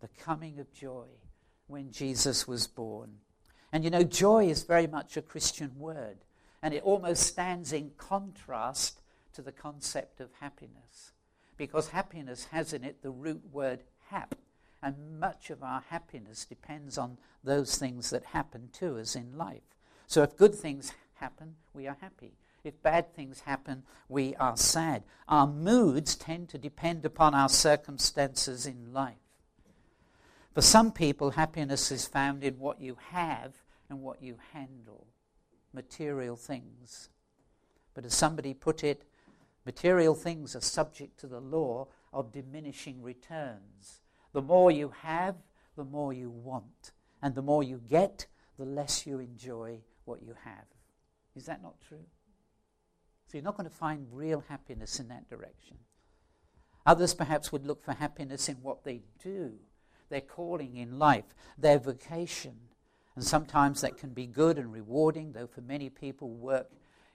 The 0.00 0.08
coming 0.18 0.58
of 0.58 0.72
joy 0.72 1.06
when 1.68 1.92
Jesus 1.92 2.48
was 2.48 2.66
born. 2.66 3.18
And 3.72 3.84
you 3.84 3.90
know, 3.90 4.02
joy 4.02 4.46
is 4.46 4.64
very 4.64 4.86
much 4.86 5.16
a 5.16 5.22
Christian 5.22 5.70
word, 5.78 6.18
and 6.62 6.74
it 6.74 6.82
almost 6.82 7.22
stands 7.22 7.72
in 7.72 7.92
contrast 7.96 9.00
to 9.34 9.42
the 9.42 9.52
concept 9.52 10.20
of 10.20 10.30
happiness. 10.40 11.12
Because 11.56 11.88
happiness 11.88 12.46
has 12.50 12.72
in 12.72 12.84
it 12.84 13.02
the 13.02 13.10
root 13.10 13.42
word 13.52 13.82
hap, 14.08 14.34
and 14.82 15.20
much 15.20 15.50
of 15.50 15.62
our 15.62 15.82
happiness 15.88 16.44
depends 16.44 16.98
on 16.98 17.18
those 17.44 17.76
things 17.76 18.10
that 18.10 18.24
happen 18.26 18.68
to 18.74 18.98
us 18.98 19.14
in 19.14 19.36
life. 19.36 19.62
So 20.06 20.22
if 20.22 20.36
good 20.36 20.54
things 20.54 20.92
happen, 21.14 21.54
we 21.72 21.86
are 21.86 21.96
happy. 22.00 22.32
If 22.64 22.82
bad 22.82 23.14
things 23.14 23.40
happen, 23.40 23.82
we 24.08 24.36
are 24.36 24.56
sad. 24.56 25.04
Our 25.28 25.46
moods 25.46 26.14
tend 26.14 26.48
to 26.50 26.58
depend 26.58 27.04
upon 27.04 27.34
our 27.34 27.48
circumstances 27.48 28.66
in 28.66 28.92
life. 28.92 29.16
For 30.54 30.60
some 30.60 30.92
people, 30.92 31.30
happiness 31.30 31.90
is 31.90 32.06
found 32.06 32.44
in 32.44 32.58
what 32.58 32.80
you 32.80 32.96
have 33.10 33.54
and 33.88 34.02
what 34.02 34.22
you 34.22 34.36
handle, 34.52 35.06
material 35.72 36.36
things. 36.36 37.08
But 37.94 38.04
as 38.04 38.14
somebody 38.14 38.54
put 38.54 38.84
it, 38.84 39.02
material 39.64 40.14
things 40.14 40.56
are 40.56 40.60
subject 40.60 41.18
to 41.20 41.26
the 41.26 41.40
law 41.40 41.88
of 42.12 42.32
diminishing 42.32 43.02
returns. 43.02 44.00
The 44.32 44.42
more 44.42 44.70
you 44.70 44.92
have, 45.02 45.36
the 45.76 45.84
more 45.84 46.12
you 46.12 46.30
want. 46.30 46.92
And 47.22 47.34
the 47.34 47.42
more 47.42 47.62
you 47.62 47.80
get, 47.88 48.26
the 48.58 48.64
less 48.64 49.06
you 49.06 49.18
enjoy 49.18 49.80
what 50.04 50.22
you 50.22 50.34
have. 50.44 50.64
Is 51.36 51.46
that 51.46 51.62
not 51.62 51.80
true? 51.80 52.04
So 53.26 53.38
you're 53.38 53.44
not 53.44 53.56
going 53.56 53.68
to 53.68 53.74
find 53.74 54.06
real 54.10 54.44
happiness 54.48 55.00
in 55.00 55.08
that 55.08 55.28
direction. 55.28 55.78
Others 56.84 57.14
perhaps 57.14 57.52
would 57.52 57.64
look 57.64 57.82
for 57.82 57.92
happiness 57.92 58.48
in 58.48 58.56
what 58.56 58.84
they 58.84 59.02
do, 59.22 59.52
their 60.10 60.20
calling 60.20 60.76
in 60.76 60.98
life, 60.98 61.34
their 61.56 61.78
vocation. 61.78 62.56
And 63.14 63.24
sometimes 63.24 63.80
that 63.80 63.96
can 63.96 64.10
be 64.10 64.26
good 64.26 64.58
and 64.58 64.72
rewarding, 64.72 65.32
though 65.32 65.46
for 65.46 65.60
many 65.60 65.88
people, 65.88 66.30
work 66.30 66.70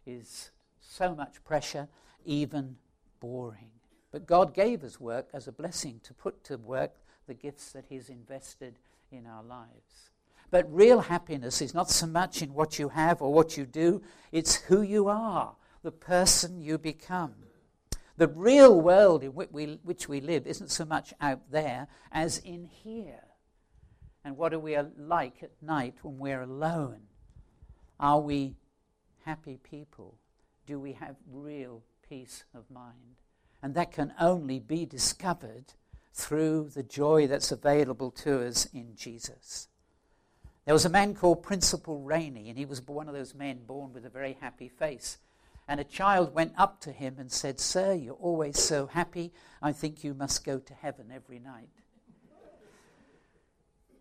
is 0.05 0.51
so 0.79 1.13
much 1.13 1.43
pressure, 1.43 1.87
even 2.27 2.75
boring. 3.19 3.71
But 4.11 4.27
God 4.27 4.53
gave 4.53 4.83
us 4.83 4.99
work 4.99 5.27
as 5.33 5.47
a 5.47 5.51
blessing 5.51 5.99
to 6.03 6.13
put 6.13 6.43
to 6.45 6.57
work 6.57 6.93
the 7.27 7.33
gifts 7.33 7.71
that 7.71 7.85
He's 7.89 8.09
invested 8.09 8.75
in 9.11 9.25
our 9.25 9.43
lives. 9.43 10.11
But 10.49 10.73
real 10.73 11.01
happiness 11.01 11.61
is 11.61 11.73
not 11.73 11.89
so 11.89 12.07
much 12.07 12.41
in 12.41 12.53
what 12.53 12.79
you 12.79 12.89
have 12.89 13.21
or 13.21 13.33
what 13.33 13.57
you 13.57 13.65
do, 13.65 14.01
it's 14.31 14.55
who 14.55 14.81
you 14.81 15.07
are, 15.07 15.55
the 15.83 15.91
person 15.91 16.61
you 16.61 16.77
become. 16.77 17.33
The 18.15 18.27
real 18.29 18.79
world 18.79 19.23
in 19.23 19.33
which 19.33 19.49
we, 19.51 19.79
which 19.83 20.09
we 20.09 20.21
live 20.21 20.47
isn't 20.47 20.71
so 20.71 20.85
much 20.85 21.13
out 21.19 21.51
there 21.51 21.87
as 22.11 22.39
in 22.39 22.65
here. 22.65 23.23
And 24.23 24.37
what 24.37 24.53
are 24.53 24.59
we 24.59 24.75
uh, 24.75 24.85
like 24.97 25.43
at 25.43 25.51
night 25.61 25.95
when 26.01 26.17
we're 26.17 26.41
alone? 26.41 27.01
Are 27.99 28.19
we 28.19 28.55
happy 29.25 29.59
people? 29.69 30.17
Do 30.65 30.79
we 30.79 30.93
have 30.93 31.15
real 31.31 31.83
peace 32.09 32.43
of 32.53 32.69
mind? 32.69 33.15
And 33.61 33.73
that 33.75 33.91
can 33.91 34.13
only 34.19 34.59
be 34.59 34.85
discovered 34.85 35.73
through 36.13 36.69
the 36.73 36.83
joy 36.83 37.27
that's 37.27 37.51
available 37.51 38.11
to 38.11 38.45
us 38.45 38.65
in 38.73 38.95
Jesus. 38.95 39.67
There 40.65 40.73
was 40.73 40.85
a 40.85 40.89
man 40.89 41.15
called 41.15 41.43
Principal 41.43 42.01
Rainy, 42.01 42.49
and 42.49 42.57
he 42.57 42.65
was 42.65 42.81
one 42.81 43.07
of 43.07 43.13
those 43.13 43.33
men 43.33 43.59
born 43.65 43.93
with 43.93 44.05
a 44.05 44.09
very 44.09 44.37
happy 44.41 44.67
face. 44.67 45.17
And 45.67 45.79
a 45.79 45.85
child 45.85 46.33
went 46.33 46.53
up 46.57 46.81
to 46.81 46.91
him 46.91 47.15
and 47.19 47.31
said, 47.31 47.59
Sir, 47.59 47.93
you're 47.93 48.15
always 48.15 48.59
so 48.59 48.87
happy. 48.87 49.31
I 49.61 49.71
think 49.71 50.03
you 50.03 50.13
must 50.13 50.45
go 50.45 50.59
to 50.59 50.73
heaven 50.73 51.11
every 51.13 51.39
night. 51.39 51.69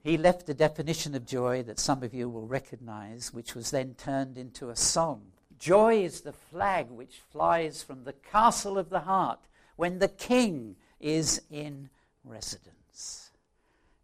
He 0.02 0.16
left 0.16 0.48
a 0.48 0.54
definition 0.54 1.16
of 1.16 1.26
joy 1.26 1.64
that 1.64 1.80
some 1.80 2.04
of 2.04 2.14
you 2.14 2.28
will 2.28 2.46
recognize, 2.46 3.34
which 3.34 3.56
was 3.56 3.72
then 3.72 3.94
turned 3.94 4.38
into 4.38 4.70
a 4.70 4.76
song. 4.76 5.32
Joy 5.58 6.02
is 6.02 6.20
the 6.20 6.32
flag 6.32 6.90
which 6.90 7.20
flies 7.32 7.82
from 7.82 8.04
the 8.04 8.12
castle 8.12 8.78
of 8.78 8.90
the 8.90 9.00
heart 9.00 9.40
when 9.76 9.98
the 9.98 10.08
king 10.08 10.76
is 11.00 11.42
in 11.50 11.90
residence. 12.24 13.30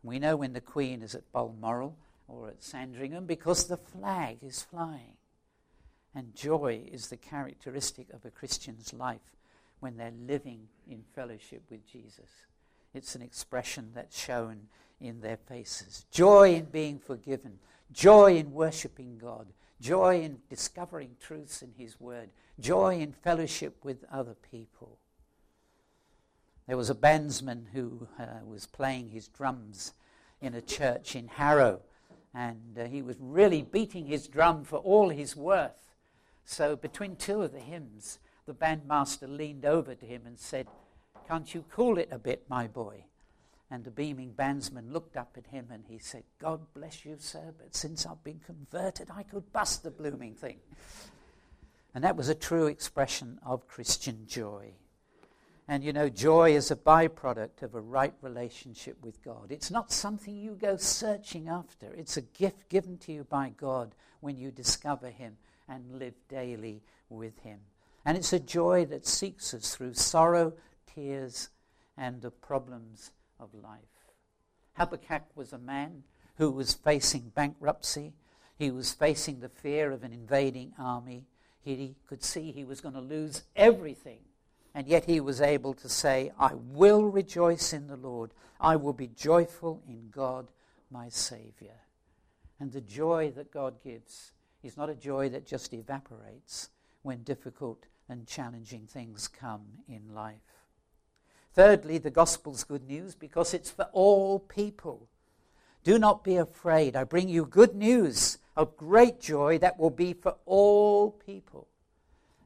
We 0.02 0.18
know 0.18 0.37
when 0.37 0.52
the 0.52 0.61
Queen 0.61 1.02
is 1.02 1.14
at 1.14 1.30
Balmoral 1.32 1.97
or 2.28 2.49
at 2.49 2.62
Sandringham 2.62 3.26
because 3.26 3.66
the 3.66 3.76
flag 3.76 4.38
is 4.42 4.62
flying. 4.62 5.16
And 6.14 6.35
joy 6.35 6.82
is 6.90 7.09
the 7.09 7.16
characteristic 7.16 8.12
of 8.12 8.25
a 8.25 8.30
Christian's 8.30 8.92
life 8.92 9.21
when 9.80 9.97
they're 9.97 10.12
living 10.26 10.68
in 10.88 11.02
fellowship 11.14 11.62
with 11.71 11.90
Jesus. 11.90 12.28
It's 12.94 13.14
an 13.14 13.23
expression 13.23 13.90
that's 13.94 14.18
shown 14.18 14.68
in 15.00 15.21
their 15.21 15.38
faces. 15.38 16.04
Joy 16.11 16.54
in 16.54 16.66
being 16.66 16.99
forgiven, 16.99 17.59
joy 17.92 18.37
in 18.37 18.52
worshiping 18.52 19.18
God, 19.18 19.47
joy 19.83 20.21
in 20.21 20.39
discovering 20.49 21.17
truths 21.21 21.61
in 21.61 21.73
His 21.77 22.01
Word, 22.01 22.31
joy 22.59 23.01
in 23.01 23.12
fellowship 23.12 23.85
with 23.85 24.05
other 24.11 24.37
people. 24.51 24.99
There 26.69 26.77
was 26.77 26.89
a 26.89 26.95
bandsman 26.95 27.67
who 27.73 28.07
uh, 28.19 28.45
was 28.47 28.67
playing 28.67 29.11
his 29.11 29.27
drums 29.27 29.93
in 30.41 30.55
a 30.55 30.61
church 30.62 31.17
in 31.17 31.27
Harrow, 31.27 31.81
and 32.33 32.79
uh, 32.79 32.85
he 32.85 33.03
was 33.03 33.17
really 33.19 33.62
beating 33.62 34.07
his 34.07 34.29
drum 34.29 34.62
for 34.62 34.79
all 34.79 35.09
his 35.09 35.35
worth. 35.35 35.95
So, 36.45 36.77
between 36.77 37.17
two 37.17 37.43
of 37.43 37.53
the 37.53 37.61
hymns, 37.61 38.21
the 38.47 38.55
bandmaster 38.55 39.29
leaned 39.29 39.65
over 39.65 39.95
to 39.95 40.07
him 40.07 40.23
and 40.25 40.39
said, 40.39 40.69
Can't 41.27 41.53
you 41.53 41.65
cool 41.71 41.99
it 41.99 42.09
a 42.12 42.19
bit, 42.19 42.45
my 42.49 42.69
boy? 42.69 43.05
And 43.73 43.85
the 43.85 43.91
beaming 43.91 44.35
bandsman 44.35 44.93
looked 44.93 45.17
up 45.17 45.35
at 45.38 45.47
him 45.47 45.69
and 45.73 45.83
he 45.88 45.97
said, 45.97 46.25
God 46.38 46.61
bless 46.75 47.07
you, 47.07 47.17
sir, 47.19 47.55
but 47.57 47.75
since 47.75 48.05
I've 48.05 48.23
been 48.23 48.38
converted, 48.45 49.09
I 49.11 49.23
could 49.23 49.50
bust 49.50 49.83
the 49.83 49.91
blooming 49.91 50.35
thing. 50.35 50.59
And 51.95 52.05
that 52.05 52.14
was 52.14 52.29
a 52.29 52.35
true 52.35 52.67
expression 52.67 53.38
of 53.43 53.67
Christian 53.67 54.26
joy. 54.26 54.75
And 55.67 55.83
you 55.83 55.95
know, 55.95 56.11
joy 56.11 56.55
is 56.55 56.71
a 56.71 56.76
byproduct 56.76 57.62
of 57.62 57.75
a 57.75 57.81
right 57.81 58.12
relationship 58.21 58.99
with 59.02 59.25
God. 59.25 59.47
It's 59.49 59.71
not 59.71 59.91
something 59.91 60.37
you 60.37 60.52
go 60.52 60.76
searching 60.76 61.49
after, 61.49 61.95
it's 61.95 62.19
a 62.19 62.23
gift 62.23 62.69
given 62.69 62.99
to 62.99 63.12
you 63.12 63.25
by 63.25 63.55
God 63.57 63.95
when 64.21 64.37
you 64.37 64.50
discover 64.50 65.09
Him 65.09 65.38
and 65.67 65.99
live 65.99 66.14
daily 66.29 66.83
with 67.09 67.38
Him. 67.38 67.61
And 68.05 68.19
it's 68.19 68.35
a 68.35 68.38
joy 68.38 68.85
that 68.91 69.07
seeks 69.07 69.55
us 69.55 69.75
through 69.75 69.95
sorrow, 69.95 70.52
tears, 70.95 71.49
and 71.97 72.21
the 72.21 72.31
problems 72.31 73.12
of 73.43 73.53
life. 73.55 73.81
Habakkuk 74.75 75.25
was 75.35 75.53
a 75.53 75.59
man 75.59 76.05
who 76.37 76.51
was 76.51 76.73
facing 76.73 77.33
bankruptcy. 77.35 78.13
He 78.57 78.71
was 78.71 78.93
facing 78.93 79.41
the 79.41 79.49
fear 79.49 79.91
of 79.91 80.03
an 80.03 80.13
invading 80.13 80.73
army. 80.79 81.27
He 81.63 81.97
could 82.09 82.23
see 82.23 82.53
he 82.53 82.65
was 82.65 82.81
going 82.81 82.95
to 82.95 83.01
lose 83.01 83.43
everything. 83.55 84.21
And 84.75 84.87
yet 84.87 85.05
he 85.05 85.21
was 85.21 85.41
able 85.41 85.75
to 85.75 85.89
say, 85.89 86.33
I 86.39 86.55
will 86.55 87.05
rejoice 87.05 87.73
in 87.73 87.89
the 87.89 87.97
Lord. 87.97 88.31
I 88.61 88.77
will 88.77 88.95
be 88.95 89.09
joyful 89.09 89.83
in 89.87 90.09
God, 90.11 90.49
my 90.91 91.09
Savior. 91.09 91.77
And 92.59 92.73
the 92.73 92.81
joy 92.81 93.33
that 93.37 93.53
God 93.53 93.83
gives 93.83 94.33
is 94.63 94.77
not 94.77 94.89
a 94.89 94.95
joy 94.95 95.29
that 95.31 95.47
just 95.47 95.75
evaporates 95.75 96.71
when 97.03 97.23
difficult 97.25 97.85
and 98.09 98.27
challenging 98.27 98.87
things 98.87 99.29
come 99.29 99.65
in 99.89 100.15
life. 100.15 100.41
Thirdly, 101.54 101.99
the 101.99 102.11
gospel's 102.11 102.64
good 102.64 102.88
news 102.88 103.14
because 103.14 103.52
it's 103.52 103.71
for 103.71 103.88
all 103.92 104.38
people. 104.38 105.09
Do 105.85 105.99
not 105.99 106.25
be 106.25 106.37
afraid. 106.37 106.97
I 106.97 107.04
bring 107.04 107.28
you 107.28 107.44
good 107.44 107.75
news 107.75 108.38
of 108.56 108.76
great 108.76 109.21
joy 109.21 109.59
that 109.59 109.78
will 109.78 109.90
be 109.90 110.12
for 110.12 110.37
all 110.47 111.11
people. 111.11 111.68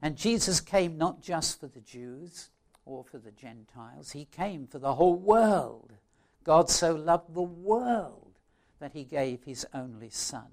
And 0.02 0.16
Jesus 0.16 0.60
came 0.60 0.98
not 0.98 1.22
just 1.22 1.60
for 1.60 1.66
the 1.66 1.80
Jews 1.80 2.50
or 2.84 3.04
for 3.04 3.18
the 3.18 3.32
Gentiles, 3.32 4.12
he 4.12 4.26
came 4.26 4.66
for 4.66 4.78
the 4.78 4.94
whole 4.94 5.16
world. 5.16 5.92
God 6.44 6.70
so 6.70 6.94
loved 6.94 7.34
the 7.34 7.42
world 7.42 8.38
that 8.78 8.92
he 8.92 9.04
gave 9.04 9.44
his 9.44 9.66
only 9.74 10.10
Son. 10.10 10.46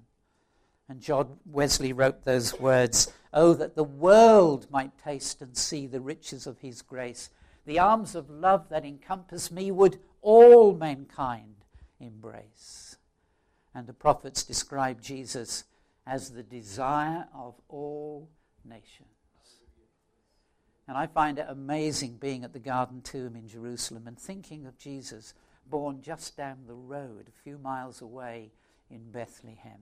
And 0.88 1.00
John 1.00 1.38
Wesley 1.46 1.92
wrote 1.92 2.24
those 2.24 2.58
words 2.58 3.12
Oh, 3.32 3.54
that 3.54 3.74
the 3.74 3.84
world 3.84 4.66
might 4.70 4.98
taste 4.98 5.42
and 5.42 5.56
see 5.56 5.86
the 5.86 6.00
riches 6.00 6.46
of 6.46 6.60
his 6.60 6.82
grace. 6.82 7.30
The 7.66 7.78
arms 7.78 8.14
of 8.14 8.28
love 8.28 8.68
that 8.68 8.84
encompass 8.84 9.50
me 9.50 9.70
would 9.70 9.98
all 10.20 10.74
mankind 10.74 11.64
embrace. 11.98 12.96
And 13.74 13.86
the 13.86 13.92
prophets 13.92 14.42
describe 14.42 15.00
Jesus 15.00 15.64
as 16.06 16.30
the 16.30 16.42
desire 16.42 17.26
of 17.34 17.54
all 17.68 18.28
nations. 18.64 19.08
And 20.86 20.98
I 20.98 21.06
find 21.06 21.38
it 21.38 21.46
amazing 21.48 22.18
being 22.20 22.44
at 22.44 22.52
the 22.52 22.58
Garden 22.58 23.00
Tomb 23.00 23.36
in 23.36 23.48
Jerusalem 23.48 24.06
and 24.06 24.18
thinking 24.18 24.66
of 24.66 24.78
Jesus 24.78 25.32
born 25.66 26.02
just 26.02 26.36
down 26.36 26.58
the 26.66 26.74
road, 26.74 27.28
a 27.28 27.42
few 27.42 27.56
miles 27.56 28.02
away 28.02 28.52
in 28.90 29.10
Bethlehem. 29.10 29.80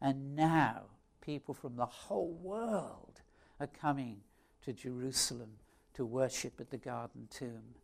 And 0.00 0.34
now 0.34 0.82
people 1.20 1.54
from 1.54 1.76
the 1.76 1.86
whole 1.86 2.36
world 2.42 3.20
are 3.60 3.68
coming 3.68 4.18
to 4.64 4.72
Jerusalem 4.72 5.50
to 5.94 6.04
worship 6.04 6.60
at 6.60 6.70
the 6.70 6.78
Garden 6.78 7.28
Tomb. 7.30 7.74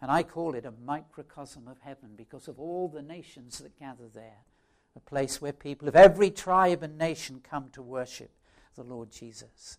And 0.00 0.10
I 0.10 0.22
call 0.22 0.54
it 0.54 0.66
a 0.66 0.72
microcosm 0.84 1.68
of 1.68 1.78
heaven 1.80 2.10
because 2.16 2.48
of 2.48 2.58
all 2.58 2.88
the 2.88 3.02
nations 3.02 3.58
that 3.58 3.78
gather 3.78 4.08
there. 4.12 4.44
A 4.96 5.00
place 5.00 5.40
where 5.40 5.52
people 5.52 5.88
of 5.88 5.96
every 5.96 6.30
tribe 6.30 6.82
and 6.82 6.98
nation 6.98 7.40
come 7.42 7.70
to 7.72 7.82
worship 7.82 8.30
the 8.74 8.82
Lord 8.82 9.10
Jesus. 9.10 9.78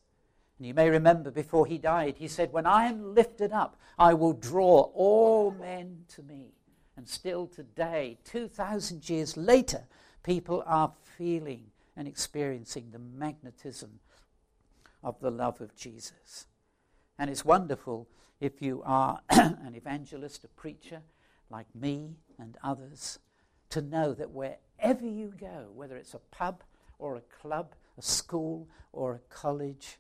And 0.58 0.68
you 0.68 0.74
may 0.74 0.90
remember 0.90 1.30
before 1.30 1.66
he 1.66 1.78
died, 1.78 2.16
he 2.18 2.28
said, 2.28 2.54
When 2.54 2.66
I 2.66 2.86
am 2.86 3.14
lifted 3.14 3.52
up, 3.52 3.78
I 3.98 4.14
will 4.14 4.34
draw 4.34 4.92
all 4.94 5.52
men 5.52 6.06
to 6.16 6.24
me. 6.24 6.54
And 6.96 7.08
still 7.08 7.48
today, 7.48 8.18
2,000 8.24 9.10
years 9.10 9.36
later, 9.36 9.88
people 10.24 10.64
are 10.66 10.94
feeling 11.18 11.66
and 11.98 12.08
experiencing 12.08 12.92
the 12.92 13.00
magnetism 13.00 14.00
of 15.04 15.20
the 15.20 15.32
love 15.32 15.60
of 15.60 15.76
Jesus. 15.76 16.46
And 17.18 17.30
it's 17.30 17.46
wonderful 17.46 18.08
if 18.40 18.62
you 18.62 18.82
are 18.86 19.22
an 19.30 19.74
evangelist, 19.76 20.44
a 20.44 20.48
preacher 20.48 21.02
like 21.50 21.68
me 21.76 22.16
and 22.40 22.58
others, 22.64 23.20
to 23.70 23.82
know 23.82 24.14
that 24.14 24.32
wherever 24.32 25.06
you 25.06 25.34
go, 25.40 25.70
whether 25.74 25.96
it's 25.96 26.14
a 26.14 26.20
pub 26.32 26.64
or 27.00 27.16
a 27.16 27.22
club, 27.22 27.76
a 27.98 28.02
school 28.02 28.68
or 28.92 29.16
a 29.16 29.34
college, 29.34 30.00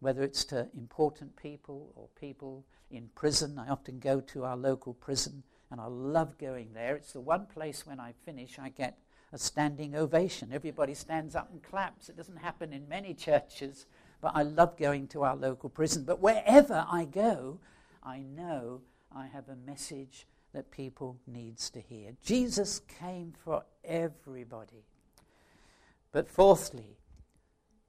whether 0.00 0.22
it's 0.22 0.44
to 0.44 0.68
important 0.76 1.34
people 1.36 1.92
or 1.96 2.08
people 2.20 2.64
in 2.90 3.08
prison, 3.14 3.58
I 3.58 3.68
often 3.68 3.98
go 3.98 4.20
to 4.20 4.44
our 4.44 4.56
local 4.56 4.94
prison 4.94 5.42
and 5.70 5.80
I 5.80 5.86
love 5.86 6.38
going 6.38 6.72
there. 6.74 6.96
It's 6.96 7.12
the 7.12 7.20
one 7.20 7.46
place 7.46 7.86
when 7.86 7.98
I 7.98 8.12
finish 8.24 8.58
I 8.58 8.68
get 8.68 8.98
a 9.32 9.38
standing 9.38 9.96
ovation. 9.96 10.50
Everybody 10.52 10.94
stands 10.94 11.34
up 11.34 11.50
and 11.50 11.62
claps. 11.62 12.08
It 12.08 12.16
doesn't 12.16 12.36
happen 12.36 12.72
in 12.72 12.88
many 12.88 13.14
churches, 13.14 13.86
but 14.20 14.32
I 14.34 14.42
love 14.42 14.76
going 14.76 15.08
to 15.08 15.22
our 15.22 15.36
local 15.36 15.68
prison. 15.68 16.04
But 16.04 16.20
wherever 16.20 16.86
I 16.90 17.04
go, 17.04 17.58
I 18.02 18.20
know 18.20 18.80
I 19.14 19.26
have 19.26 19.48
a 19.48 19.56
message 19.56 20.26
that 20.52 20.70
people 20.70 21.18
needs 21.26 21.70
to 21.70 21.80
hear. 21.80 22.12
Jesus 22.24 22.80
came 23.00 23.34
for 23.44 23.64
everybody. 23.84 24.84
But 26.12 26.28
fourthly, 26.28 26.96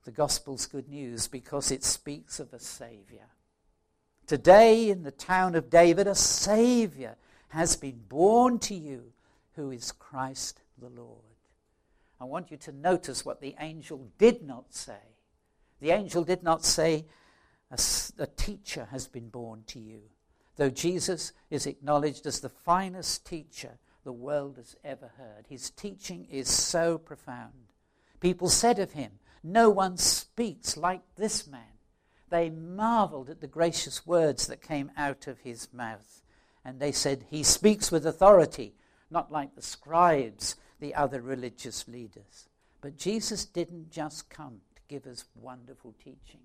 the 0.04 0.12
gospel's 0.12 0.66
good 0.66 0.90
news 0.90 1.28
because 1.28 1.72
it 1.72 1.84
speaks 1.84 2.40
of 2.40 2.54
a 2.54 2.60
savior. 2.60 3.28
Today 4.26 4.90
in 4.90 5.04
the 5.04 5.12
town 5.12 5.56
of 5.56 5.70
David 5.70 6.08
a 6.08 6.16
savior 6.16 7.16
has 7.50 7.78
been 7.78 8.02
born 8.10 8.60
to 8.60 8.76
you 8.76 9.14
who 9.56 9.72
is 9.72 9.92
Christ 9.92 10.62
the 10.78 10.90
Lord. 10.90 11.24
I 12.20 12.26
want 12.26 12.52
you 12.52 12.58
to 12.58 12.72
notice 12.72 13.24
what 13.24 13.42
the 13.42 13.56
angel 13.60 14.10
did 14.18 14.44
not 14.44 14.74
say. 14.74 15.17
The 15.80 15.92
angel 15.92 16.24
did 16.24 16.44
not 16.44 16.66
say, 16.66 17.06
a, 17.70 17.80
a, 18.18 18.28
teacher 18.28 18.88
has 18.92 19.08
been 19.08 19.30
born 19.30 19.64
to 19.68 19.80
you, 19.80 20.02
though 20.56 20.70
Jesus 20.70 21.34
is 21.50 21.66
acknowledged 21.66 22.26
as 22.26 22.40
the 22.40 22.50
finest 22.50 23.26
teacher 23.26 23.78
the 24.04 24.14
world 24.14 24.56
has 24.58 24.76
ever 24.84 25.12
heard. 25.18 25.46
His 25.50 25.70
teaching 25.70 26.26
is 26.32 26.50
so 26.50 26.98
profound. 26.98 27.54
People 28.22 28.50
said 28.50 28.80
of 28.80 28.94
him, 28.94 29.12
No 29.44 29.70
one 29.70 29.98
speaks 29.98 30.78
like 30.78 31.02
this 31.18 31.46
man. 31.46 31.62
They 32.30 32.50
marveled 32.50 33.30
at 33.30 33.42
the 33.42 33.48
gracious 33.48 34.06
words 34.06 34.48
that 34.48 34.62
came 34.62 34.92
out 34.98 35.28
of 35.28 35.40
his 35.40 35.72
mouth. 35.74 36.22
And 36.64 36.80
they 36.80 36.92
said, 36.92 37.26
He 37.30 37.44
speaks 37.44 37.92
with 37.92 38.06
authority, 38.06 38.74
not 39.12 39.32
like 39.32 39.56
the 39.56 39.62
scribes 39.62 40.56
the 40.80 40.96
other 40.96 41.22
religious 41.22 41.88
leaders. 41.88 42.48
But 42.82 42.98
Jesus 42.98 43.46
didn't 43.46 43.92
just 43.92 44.30
come 44.30 44.62
give 44.88 45.06
us 45.06 45.26
wonderful 45.36 45.94
teaching. 46.04 46.42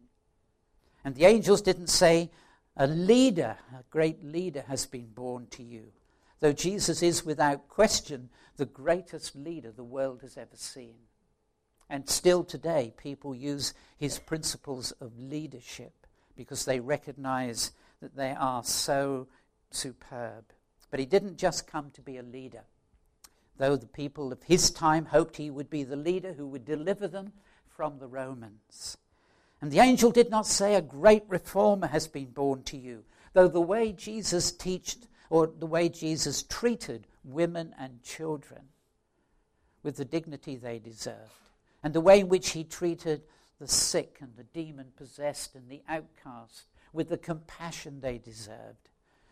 And 1.04 1.14
the 1.14 1.24
angels 1.24 1.62
didn't 1.62 1.88
say, 1.88 2.30
A 2.76 2.86
leader, 2.86 3.56
a 3.72 3.82
great 3.90 4.24
leader 4.24 4.64
has 4.68 4.86
been 4.86 5.08
born 5.08 5.46
to 5.50 5.62
you. 5.62 5.92
Though 6.40 6.52
Jesus 6.52 7.02
is 7.02 7.24
without 7.24 7.68
question 7.68 8.30
the 8.56 8.66
greatest 8.66 9.34
leader 9.34 9.70
the 9.70 9.84
world 9.84 10.20
has 10.22 10.36
ever 10.36 10.56
seen. 10.56 10.94
And 11.88 12.08
still 12.08 12.44
today, 12.44 12.92
people 12.96 13.34
use 13.34 13.74
his 13.98 14.18
principles 14.18 14.92
of 14.92 15.18
leadership 15.18 15.92
because 16.36 16.64
they 16.64 16.80
recognize 16.80 17.72
that 18.00 18.16
they 18.16 18.30
are 18.30 18.64
so 18.64 19.28
superb. 19.70 20.44
But 20.90 21.00
he 21.00 21.06
didn't 21.06 21.38
just 21.38 21.66
come 21.66 21.90
to 21.92 22.00
be 22.00 22.16
a 22.16 22.22
leader, 22.22 22.64
though 23.56 23.76
the 23.76 23.86
people 23.86 24.32
of 24.32 24.42
his 24.42 24.70
time 24.70 25.06
hoped 25.06 25.36
he 25.36 25.50
would 25.50 25.70
be 25.70 25.84
the 25.84 25.96
leader 25.96 26.32
who 26.32 26.46
would 26.46 26.64
deliver 26.64 27.08
them 27.08 27.32
from 27.76 27.98
the 27.98 28.06
Romans. 28.06 28.96
And 29.60 29.70
the 29.70 29.78
angel 29.78 30.10
did 30.10 30.30
not 30.30 30.46
say, 30.46 30.74
A 30.74 30.82
great 30.82 31.24
reformer 31.28 31.86
has 31.86 32.08
been 32.08 32.30
born 32.30 32.62
to 32.64 32.76
you, 32.76 33.04
though 33.32 33.48
the 33.48 33.60
way 33.60 33.92
Jesus 33.92 34.52
taught, 34.52 34.96
or 35.30 35.46
the 35.46 35.66
way 35.66 35.88
Jesus 35.88 36.42
treated 36.42 37.06
women 37.24 37.74
and 37.78 38.02
children 38.02 38.62
with 39.82 39.96
the 39.96 40.04
dignity 40.04 40.56
they 40.56 40.78
deserved, 40.78 41.30
and 41.82 41.94
the 41.94 42.00
way 42.00 42.20
in 42.20 42.28
which 42.28 42.50
he 42.50 42.64
treated 42.64 43.22
the 43.58 43.68
sick 43.68 44.18
and 44.20 44.32
the 44.36 44.44
demon 44.44 44.92
possessed 44.96 45.54
and 45.54 45.68
the 45.70 45.82
outcast 45.88 46.66
with 46.92 47.08
the 47.08 47.16
compassion 47.16 48.00
they 48.00 48.18
deserved, 48.18 48.88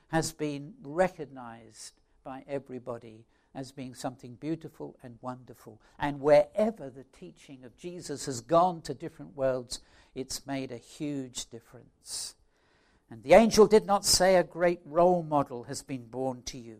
has 0.08 0.32
been 0.32 0.74
recognized 0.82 2.00
by 2.22 2.44
everybody 2.48 3.24
as 3.54 3.72
being 3.72 3.94
something 3.94 4.34
beautiful 4.34 4.96
and 5.02 5.18
wonderful. 5.20 5.80
And 5.98 6.20
wherever 6.20 6.88
the 6.88 7.04
teaching 7.18 7.64
of 7.64 7.76
Jesus 7.76 8.26
has 8.26 8.40
gone 8.40 8.80
to 8.82 8.94
different 8.94 9.36
worlds, 9.36 9.80
it's 10.14 10.46
made 10.46 10.70
a 10.70 10.76
huge 10.76 11.46
difference. 11.46 12.34
And 13.10 13.22
the 13.22 13.34
angel 13.34 13.66
did 13.66 13.86
not 13.86 14.04
say 14.04 14.36
a 14.36 14.44
great 14.44 14.80
role 14.84 15.22
model 15.22 15.64
has 15.64 15.82
been 15.82 16.06
born 16.06 16.42
to 16.46 16.58
you, 16.58 16.78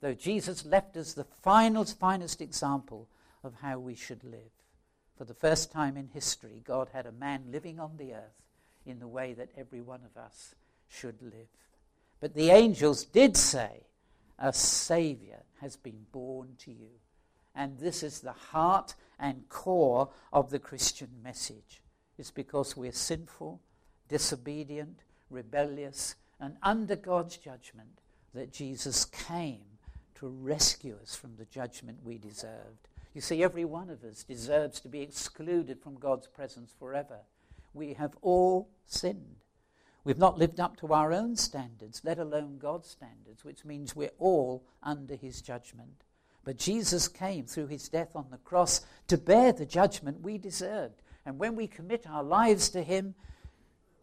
though 0.00 0.14
Jesus 0.14 0.66
left 0.66 0.96
us 0.96 1.12
the 1.12 1.26
final, 1.42 1.84
finest 1.84 2.40
example 2.40 3.08
of 3.44 3.54
how 3.62 3.78
we 3.78 3.94
should 3.94 4.24
live. 4.24 4.50
For 5.16 5.24
the 5.24 5.34
first 5.34 5.70
time 5.70 5.96
in 5.96 6.08
history, 6.08 6.62
God 6.64 6.88
had 6.92 7.06
a 7.06 7.12
man 7.12 7.44
living 7.52 7.78
on 7.78 7.96
the 7.96 8.14
earth 8.14 8.42
in 8.84 8.98
the 8.98 9.06
way 9.06 9.34
that 9.34 9.50
every 9.56 9.80
one 9.80 10.00
of 10.04 10.20
us 10.20 10.56
should 10.88 11.22
live. 11.22 11.46
But 12.18 12.34
the 12.34 12.50
angels 12.50 13.04
did 13.04 13.36
say, 13.36 13.82
A 14.42 14.52
Savior 14.52 15.44
has 15.60 15.76
been 15.76 16.04
born 16.10 16.48
to 16.58 16.72
you. 16.72 16.90
And 17.54 17.78
this 17.78 18.02
is 18.02 18.20
the 18.20 18.32
heart 18.32 18.96
and 19.18 19.48
core 19.48 20.10
of 20.32 20.50
the 20.50 20.58
Christian 20.58 21.10
message. 21.22 21.80
It's 22.18 22.32
because 22.32 22.76
we're 22.76 22.90
sinful, 22.90 23.60
disobedient, 24.08 24.98
rebellious, 25.30 26.16
and 26.40 26.56
under 26.60 26.96
God's 26.96 27.36
judgment, 27.36 28.00
that 28.34 28.52
Jesus 28.52 29.04
came 29.04 29.62
to 30.16 30.26
rescue 30.26 30.96
us 31.00 31.14
from 31.14 31.36
the 31.36 31.44
judgment 31.44 31.98
we 32.04 32.18
deserved. 32.18 32.88
You 33.14 33.20
see, 33.20 33.44
every 33.44 33.64
one 33.64 33.90
of 33.90 34.02
us 34.02 34.24
deserves 34.24 34.80
to 34.80 34.88
be 34.88 35.02
excluded 35.02 35.80
from 35.80 36.00
God's 36.00 36.26
presence 36.26 36.72
forever. 36.76 37.18
We 37.74 37.94
have 37.94 38.16
all 38.22 38.68
sinned. 38.86 39.41
We've 40.04 40.18
not 40.18 40.38
lived 40.38 40.58
up 40.58 40.76
to 40.78 40.92
our 40.92 41.12
own 41.12 41.36
standards, 41.36 42.02
let 42.04 42.18
alone 42.18 42.58
God's 42.58 42.88
standards, 42.88 43.44
which 43.44 43.64
means 43.64 43.94
we're 43.94 44.10
all 44.18 44.64
under 44.82 45.14
his 45.14 45.40
judgment. 45.40 46.04
But 46.44 46.58
Jesus 46.58 47.06
came 47.06 47.46
through 47.46 47.68
his 47.68 47.88
death 47.88 48.16
on 48.16 48.26
the 48.30 48.38
cross 48.38 48.80
to 49.06 49.16
bear 49.16 49.52
the 49.52 49.66
judgment 49.66 50.22
we 50.22 50.38
deserved. 50.38 51.02
And 51.24 51.38
when 51.38 51.54
we 51.54 51.68
commit 51.68 52.04
our 52.08 52.24
lives 52.24 52.68
to 52.70 52.82
him, 52.82 53.14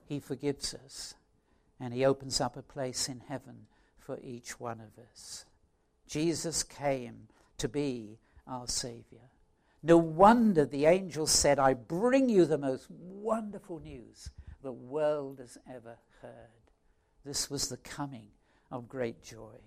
he 0.08 0.22
forgives 0.22 0.74
us. 0.74 1.16
And 1.82 1.94
he 1.94 2.06
opens 2.06 2.40
up 2.40 2.56
a 2.56 2.62
place 2.62 3.10
in 3.10 3.22
heaven 3.28 3.68
for 3.98 4.20
each 4.24 4.60
one 4.60 4.80
of 4.80 5.04
us. 5.12 5.46
Jesus 6.08 6.64
came 6.64 7.28
to 7.58 7.68
be 7.68 8.20
our 8.48 8.68
Savior. 8.68 9.30
No 9.84 9.98
wonder 9.98 10.66
the 10.66 10.86
angel 10.86 11.28
said, 11.28 11.60
I 11.60 11.74
bring 11.74 12.30
you 12.30 12.46
the 12.46 12.58
most 12.58 12.90
wonderful 12.90 13.80
news 13.80 14.30
the 14.62 14.72
world 14.72 15.40
has 15.40 15.58
ever 15.70 15.98
heard. 16.22 16.32
This 17.26 17.50
was 17.50 17.70
the 17.70 17.78
coming 17.78 18.28
of 18.72 18.90
great 18.90 19.24
joy. 19.24 19.58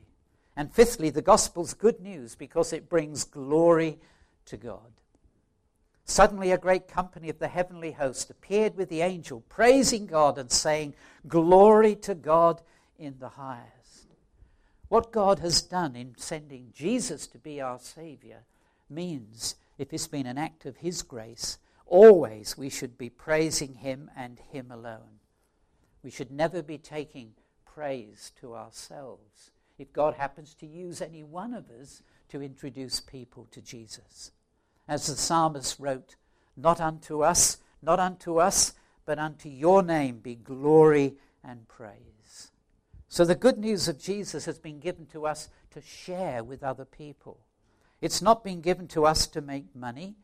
And 0.56 0.72
fifthly, 0.72 1.10
the 1.10 1.22
gospel's 1.22 1.74
good 1.74 2.00
news 2.00 2.34
because 2.34 2.72
it 2.72 2.88
brings 2.88 3.24
glory 3.24 3.98
to 4.46 4.56
God. 4.56 4.92
Suddenly, 6.04 6.50
a 6.50 6.58
great 6.58 6.88
company 6.88 7.30
of 7.30 7.38
the 7.38 7.48
heavenly 7.48 7.92
host 7.92 8.28
appeared 8.28 8.76
with 8.76 8.88
the 8.88 9.00
angel, 9.00 9.42
praising 9.48 10.06
God 10.06 10.36
and 10.36 10.50
saying, 10.50 10.94
Glory 11.26 11.94
to 11.96 12.14
God 12.14 12.60
in 12.98 13.16
the 13.18 13.30
highest. 13.30 14.08
What 14.88 15.12
God 15.12 15.38
has 15.38 15.62
done 15.62 15.96
in 15.96 16.14
sending 16.18 16.70
Jesus 16.74 17.26
to 17.28 17.38
be 17.38 17.60
our 17.60 17.78
Savior 17.78 18.40
means, 18.90 19.54
if 19.78 19.92
it's 19.92 20.06
been 20.06 20.26
an 20.26 20.36
act 20.36 20.66
of 20.66 20.76
His 20.76 21.02
grace, 21.02 21.58
Always 21.86 22.56
we 22.56 22.68
should 22.68 22.96
be 22.96 23.10
praising 23.10 23.74
Him 23.74 24.10
and 24.16 24.38
Him 24.50 24.70
alone. 24.70 25.20
We 26.02 26.10
should 26.10 26.30
never 26.30 26.62
be 26.62 26.78
taking 26.78 27.34
praise 27.64 28.32
to 28.40 28.54
ourselves 28.54 29.50
if 29.78 29.92
God 29.92 30.14
happens 30.14 30.54
to 30.54 30.66
use 30.66 31.00
any 31.00 31.22
one 31.22 31.54
of 31.54 31.70
us 31.70 32.02
to 32.28 32.42
introduce 32.42 33.00
people 33.00 33.46
to 33.50 33.60
Jesus. 33.60 34.32
As 34.88 35.06
the 35.06 35.16
psalmist 35.16 35.78
wrote, 35.78 36.16
Not 36.56 36.80
unto 36.80 37.22
us, 37.22 37.58
not 37.82 37.98
unto 38.00 38.38
us, 38.38 38.74
but 39.04 39.18
unto 39.18 39.48
your 39.48 39.82
name 39.82 40.18
be 40.18 40.34
glory 40.34 41.14
and 41.44 41.66
praise. 41.68 42.50
So 43.08 43.24
the 43.24 43.34
good 43.34 43.58
news 43.58 43.88
of 43.88 43.98
Jesus 43.98 44.44
has 44.46 44.58
been 44.58 44.78
given 44.78 45.06
to 45.06 45.26
us 45.26 45.48
to 45.72 45.82
share 45.82 46.42
with 46.42 46.62
other 46.62 46.84
people. 46.84 47.40
It's 48.00 48.22
not 48.22 48.42
been 48.42 48.60
given 48.60 48.88
to 48.88 49.04
us 49.04 49.26
to 49.28 49.40
make 49.40 49.76
money 49.76 50.16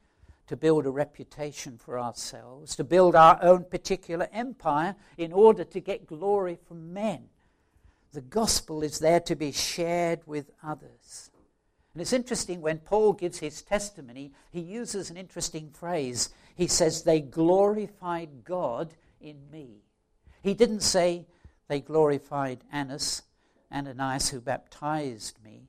to 0.49 0.57
build 0.57 0.87
a 0.87 0.91
reputation 0.91 1.79
for 1.79 1.99
ourselves, 1.99 2.75
to 2.77 2.85
build 2.85 3.15
our 3.15 3.39
own 3.43 3.65
particular 3.65 4.29
empire 4.33 4.97
in 5.17 5.33
order 5.33 5.63
to 5.65 5.81
get 5.81 6.07
glory 6.07 6.59
from 6.67 6.93
men. 6.93 7.29
The 8.13 8.23
gospel 8.23 8.83
is 8.83 8.99
there 8.99 9.21
to 9.21 9.37
be 9.37 9.53
shared 9.53 10.27
with 10.27 10.51
others. 10.63 11.31
And 11.93 12.01
it's 12.01 12.13
interesting 12.13 12.61
when 12.61 12.79
Paul 12.79 13.13
gives 13.13 13.39
his 13.39 13.63
testimony, 13.63 14.33
he 14.51 14.61
uses 14.61 15.11
an 15.11 15.17
interesting 15.17 15.71
phrase. 15.71 16.31
He 16.55 16.67
says, 16.67 17.03
They 17.03 17.21
glorified 17.21 18.45
God 18.45 18.95
in 19.21 19.37
me. 19.53 19.83
He 20.43 20.55
didn't 20.55 20.81
say 20.81 21.27
they 21.69 21.81
glorified 21.81 22.65
Annas, 22.73 23.23
Ananias, 23.71 24.31
who 24.31 24.41
baptized 24.41 25.43
me. 25.45 25.69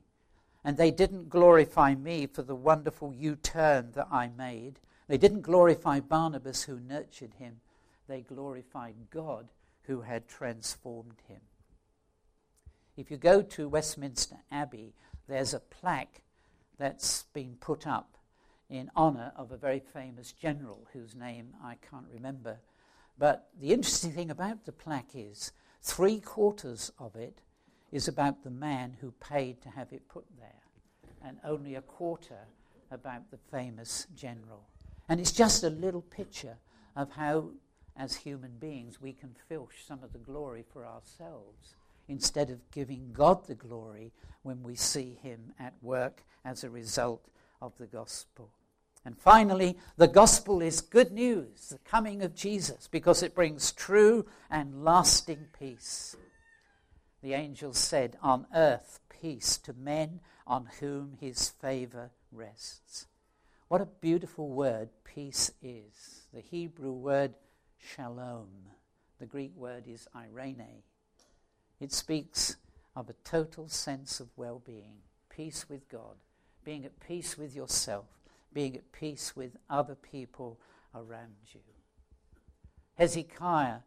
And 0.63 0.77
they 0.77 0.91
didn't 0.91 1.29
glorify 1.29 1.95
me 1.95 2.27
for 2.27 2.41
the 2.41 2.55
wonderful 2.55 3.13
U 3.13 3.35
turn 3.35 3.91
that 3.93 4.07
I 4.11 4.27
made. 4.27 4.79
They 5.07 5.17
didn't 5.17 5.41
glorify 5.41 5.99
Barnabas, 5.99 6.63
who 6.63 6.79
nurtured 6.79 7.35
him. 7.35 7.61
They 8.07 8.21
glorified 8.21 8.95
God, 9.09 9.47
who 9.83 10.01
had 10.01 10.27
transformed 10.27 11.21
him. 11.27 11.41
If 12.97 13.09
you 13.09 13.17
go 13.17 13.41
to 13.41 13.69
Westminster 13.69 14.37
Abbey, 14.51 14.93
there's 15.27 15.53
a 15.53 15.59
plaque 15.59 16.21
that's 16.77 17.23
been 17.33 17.55
put 17.59 17.87
up 17.87 18.17
in 18.69 18.91
honor 18.95 19.31
of 19.35 19.51
a 19.51 19.57
very 19.57 19.79
famous 19.79 20.31
general 20.31 20.87
whose 20.93 21.15
name 21.15 21.55
I 21.63 21.75
can't 21.89 22.07
remember. 22.13 22.59
But 23.17 23.49
the 23.59 23.73
interesting 23.73 24.11
thing 24.11 24.29
about 24.29 24.65
the 24.65 24.71
plaque 24.71 25.15
is 25.15 25.51
three 25.81 26.19
quarters 26.19 26.91
of 26.99 27.15
it 27.15 27.41
is 27.91 28.07
about 28.07 28.43
the 28.43 28.49
man 28.49 28.95
who 29.01 29.11
paid 29.19 29.61
to 29.61 29.69
have 29.69 29.91
it 29.91 30.07
put 30.07 30.25
there, 30.37 30.63
and 31.23 31.37
only 31.43 31.75
a 31.75 31.81
quarter 31.81 32.47
about 32.91 33.29
the 33.31 33.39
famous 33.51 34.07
general. 34.15 34.67
And 35.07 35.19
it's 35.19 35.31
just 35.31 35.63
a 35.63 35.69
little 35.69 36.01
picture 36.01 36.57
of 36.95 37.11
how, 37.11 37.51
as 37.97 38.15
human 38.15 38.51
beings, 38.59 39.01
we 39.01 39.13
can 39.13 39.35
filch 39.47 39.85
some 39.87 40.03
of 40.03 40.13
the 40.13 40.19
glory 40.19 40.63
for 40.71 40.85
ourselves 40.85 41.75
instead 42.07 42.49
of 42.49 42.71
giving 42.71 43.11
God 43.13 43.47
the 43.47 43.55
glory 43.55 44.11
when 44.43 44.63
we 44.63 44.75
see 44.75 45.17
Him 45.21 45.53
at 45.59 45.73
work 45.81 46.23
as 46.45 46.63
a 46.63 46.69
result 46.69 47.27
of 47.61 47.73
the 47.77 47.87
gospel. 47.87 48.49
And 49.05 49.17
finally, 49.17 49.77
the 49.97 50.07
gospel 50.07 50.61
is 50.61 50.81
good 50.81 51.11
news, 51.11 51.69
the 51.69 51.77
coming 51.79 52.21
of 52.21 52.35
Jesus, 52.35 52.87
because 52.87 53.23
it 53.23 53.33
brings 53.35 53.71
true 53.71 54.25
and 54.49 54.83
lasting 54.83 55.47
peace 55.57 56.15
the 57.21 57.33
angel 57.33 57.73
said, 57.73 58.17
On 58.21 58.45
earth 58.55 58.99
peace 59.09 59.57
to 59.59 59.73
men 59.73 60.21
on 60.47 60.67
whom 60.79 61.17
his 61.19 61.49
favor 61.49 62.11
rests. 62.31 63.07
What 63.67 63.81
a 63.81 63.85
beautiful 63.85 64.49
word 64.49 64.89
peace 65.03 65.51
is. 65.61 66.27
The 66.33 66.41
Hebrew 66.41 66.91
word 66.91 67.35
shalom, 67.77 68.49
the 69.19 69.25
Greek 69.25 69.51
word 69.55 69.83
is 69.87 70.07
irene. 70.15 70.83
It 71.79 71.91
speaks 71.91 72.57
of 72.95 73.09
a 73.09 73.15
total 73.23 73.67
sense 73.67 74.19
of 74.19 74.29
well 74.35 74.61
being, 74.65 74.97
peace 75.29 75.69
with 75.69 75.87
God, 75.89 76.15
being 76.63 76.85
at 76.85 76.99
peace 76.99 77.37
with 77.37 77.55
yourself, 77.55 78.05
being 78.53 78.75
at 78.75 78.91
peace 78.91 79.35
with 79.35 79.55
other 79.69 79.95
people 79.95 80.59
around 80.95 81.35
you. 81.53 81.61
Hezekiah 82.95 83.79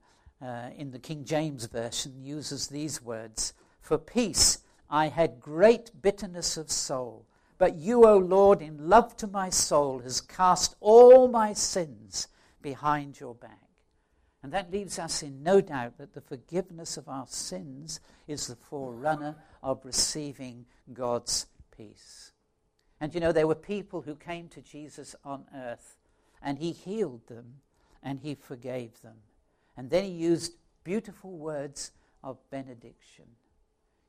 uh, 0.43 0.71
in 0.77 0.91
the 0.91 0.99
King 0.99 1.25
James 1.25 1.67
Version, 1.67 2.23
uses 2.23 2.69
these 2.69 3.03
words 3.03 3.55
For 3.81 3.99
peace 3.99 4.59
I 4.91 5.09
had 5.09 5.41
great 5.41 5.91
bitterness 6.03 6.57
of 6.57 6.71
soul, 6.71 7.27
but 7.59 7.77
you, 7.77 8.05
O 8.05 8.19
Lord, 8.19 8.61
in 8.61 8.89
love 8.89 9.17
to 9.19 9.27
my 9.27 9.49
soul, 9.51 10.01
has 10.01 10.21
cast 10.21 10.75
all 10.81 11.29
my 11.29 11.53
sins 11.53 12.29
behind 12.61 13.21
your 13.21 13.35
back. 13.35 13.59
And 14.43 14.53
that 14.53 14.73
leaves 14.73 14.99
us 14.99 15.23
in 15.23 15.43
no 15.43 15.61
doubt 15.61 15.99
that 15.99 16.15
the 16.15 16.21
forgiveness 16.21 16.97
of 16.97 17.09
our 17.09 17.27
sins 17.29 18.01
is 18.27 18.49
the 18.49 18.57
forerunner 18.57 19.37
of 19.63 19.85
receiving 19.85 20.67
God's 20.93 21.47
peace. 21.77 22.33
And 23.01 23.15
you 23.15 23.21
know, 23.21 23.33
there 23.33 23.47
were 23.47 23.55
people 23.55 24.03
who 24.03 24.17
came 24.17 24.49
to 24.49 24.61
Jesus 24.61 25.15
on 25.25 25.45
earth, 25.55 25.97
and 26.43 26.59
he 26.59 26.73
healed 26.73 27.27
them 27.29 27.61
and 28.03 28.21
he 28.21 28.35
forgave 28.35 29.01
them. 29.03 29.17
And 29.77 29.91
then 29.91 30.05
he 30.05 30.11
used 30.11 30.53
beautiful 30.85 31.37
words 31.37 31.93
of 32.23 32.39
benediction. 32.51 33.27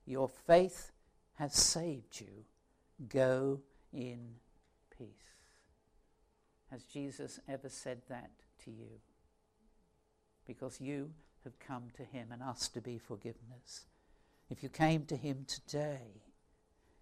Your 0.06 0.28
faith 0.28 0.91
has 1.36 1.54
saved 1.54 2.19
you. 2.19 2.45
Go 3.10 3.62
in 3.91 4.36
peace. 4.97 5.08
Has 6.71 6.84
Jesus 6.84 7.39
ever 7.47 7.69
said 7.69 8.02
that 8.10 8.32
to 8.65 8.71
you? 8.71 8.99
Because 10.45 10.82
you 10.82 11.12
have 11.43 11.58
come 11.60 11.84
to 11.95 12.04
him 12.04 12.30
and 12.32 12.41
asked 12.41 12.73
to 12.73 12.82
be 12.82 12.97
forgiveness. 12.97 13.86
If 14.49 14.63
you 14.63 14.69
came 14.69 15.06
to 15.06 15.15
him 15.15 15.45
today, 15.47 16.21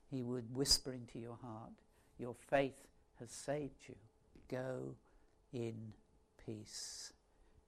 he 0.09 0.21
would 0.21 0.53
whisper 0.53 0.93
into 0.93 1.19
your 1.19 1.37
heart, 1.41 1.71
Your 2.17 2.35
faith 2.49 2.87
has 3.19 3.31
saved 3.31 3.87
you. 3.87 3.95
Go 4.49 4.95
in 5.53 5.93
peace. 6.45 7.13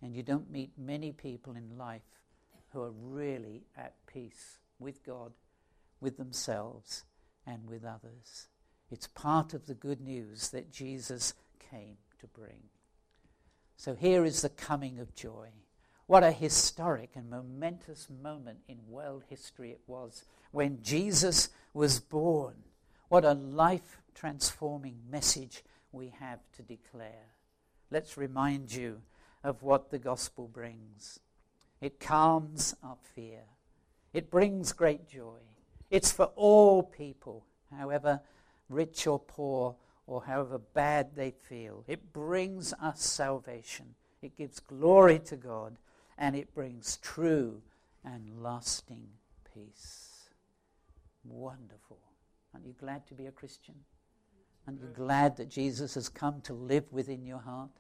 And 0.04 0.14
you 0.14 0.22
don't 0.22 0.52
meet 0.52 0.72
many 0.78 1.14
people 1.14 1.56
in 1.56 1.78
life 1.78 2.02
who 2.74 2.82
are 2.82 2.92
really 2.92 3.64
at 3.78 3.96
peace 4.06 4.58
with 4.78 5.02
God, 5.06 5.32
with 6.02 6.18
themselves, 6.18 7.06
and 7.48 7.66
with 7.66 7.86
others. 7.86 8.48
It's 8.92 9.08
part 9.08 9.54
of 9.54 9.66
the 9.66 9.74
good 9.74 10.02
news 10.02 10.50
that 10.50 10.74
Jesus 10.74 11.34
came 11.72 11.96
to 12.20 12.28
bring. 12.28 12.64
So 13.78 13.96
here 13.96 14.26
is 14.26 14.42
the 14.42 14.50
coming 14.50 15.00
of 15.00 15.16
joy. 15.16 15.48
What 16.06 16.24
a 16.24 16.32
historic 16.34 17.12
and 17.16 17.30
momentous 17.30 18.10
moment 18.10 18.60
in 18.68 18.80
world 18.90 19.24
history 19.30 19.72
it 19.72 19.82
was 19.88 20.26
when 20.52 20.84
Jesus 20.84 21.48
was 21.74 22.02
born. 22.02 22.56
What 23.08 23.24
a 23.24 23.34
life 23.34 24.02
transforming 24.14 24.98
message 25.10 25.64
we 25.94 26.10
have 26.20 26.40
to 26.58 26.62
declare. 26.62 27.32
Let's 27.90 28.18
remind 28.18 28.74
you 28.74 29.02
of 29.44 29.64
what 29.64 29.90
the 29.90 30.00
gospel 30.00 30.48
brings. 30.48 31.20
It 31.82 32.00
calms 32.00 32.76
our 32.84 32.98
fear, 33.16 33.42
it 34.14 34.30
brings 34.30 34.74
great 34.74 35.08
joy, 35.08 35.40
It's 35.90 36.12
for 36.12 36.32
all 36.36 36.84
people, 36.84 37.46
however 37.76 38.22
rich 38.70 39.06
or 39.08 39.20
poor, 39.20 39.76
or 40.08 40.24
however 40.24 40.58
bad 40.58 41.16
they 41.16 41.32
feel. 41.32 41.84
It 41.88 42.12
brings 42.14 42.74
us 42.82 43.02
salvation. 43.02 43.96
It 44.22 44.38
gives 44.38 44.60
glory 44.60 45.20
to 45.20 45.36
God, 45.36 45.78
and 46.18 46.36
it 46.36 46.54
brings 46.54 46.98
true 46.98 47.62
and 48.04 48.42
lasting 48.42 49.08
peace. 49.54 50.30
Wonderful. 51.24 52.00
Aren't 52.54 52.66
you 52.66 52.74
glad 52.80 53.08
to 53.08 53.14
be 53.14 53.28
a 53.28 53.32
Christian? 53.32 53.76
Aren't 54.68 54.82
you 54.82 54.88
glad 54.94 55.38
that 55.38 55.50
Jesus 55.50 55.96
has 55.96 56.10
come 56.10 56.42
to 56.42 56.54
live 56.54 56.92
within 56.92 57.26
your 57.26 57.40
heart? 57.40 57.72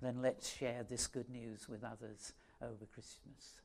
Then 0.00 0.22
let's 0.22 0.48
share 0.48 0.84
this 0.88 1.06
good 1.06 1.28
news 1.28 1.68
with 1.68 1.82
others 1.84 2.32
over 2.62 2.86
Christmas. 2.92 3.60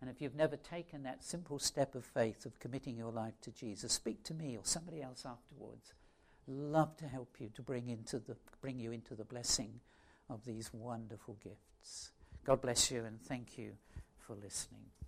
And 0.00 0.10
if 0.10 0.20
you've 0.20 0.34
never 0.34 0.56
taken 0.56 1.04
that 1.04 1.22
simple 1.22 1.58
step 1.58 1.94
of 1.94 2.04
faith 2.04 2.44
of 2.44 2.58
committing 2.58 2.96
your 2.96 3.12
life 3.12 3.40
to 3.42 3.52
Jesus, 3.52 3.92
speak 3.92 4.24
to 4.24 4.34
me 4.34 4.56
or 4.56 4.64
somebody 4.64 5.00
else 5.00 5.24
afterwards. 5.24 5.92
Love 6.48 6.96
to 6.96 7.06
help 7.06 7.36
you 7.38 7.48
to 7.54 7.62
bring 7.62 7.88
into 7.88 8.18
the 8.18 8.36
bring 8.60 8.80
you 8.80 8.90
into 8.90 9.14
the 9.14 9.24
blessing 9.24 9.78
of 10.28 10.44
these 10.44 10.72
wonderful 10.72 11.36
gifts. 11.42 12.10
God 12.44 12.60
bless 12.60 12.90
you 12.90 13.04
and 13.04 13.22
thank 13.22 13.56
you 13.56 13.72
for 14.18 14.34
listening. 14.34 15.01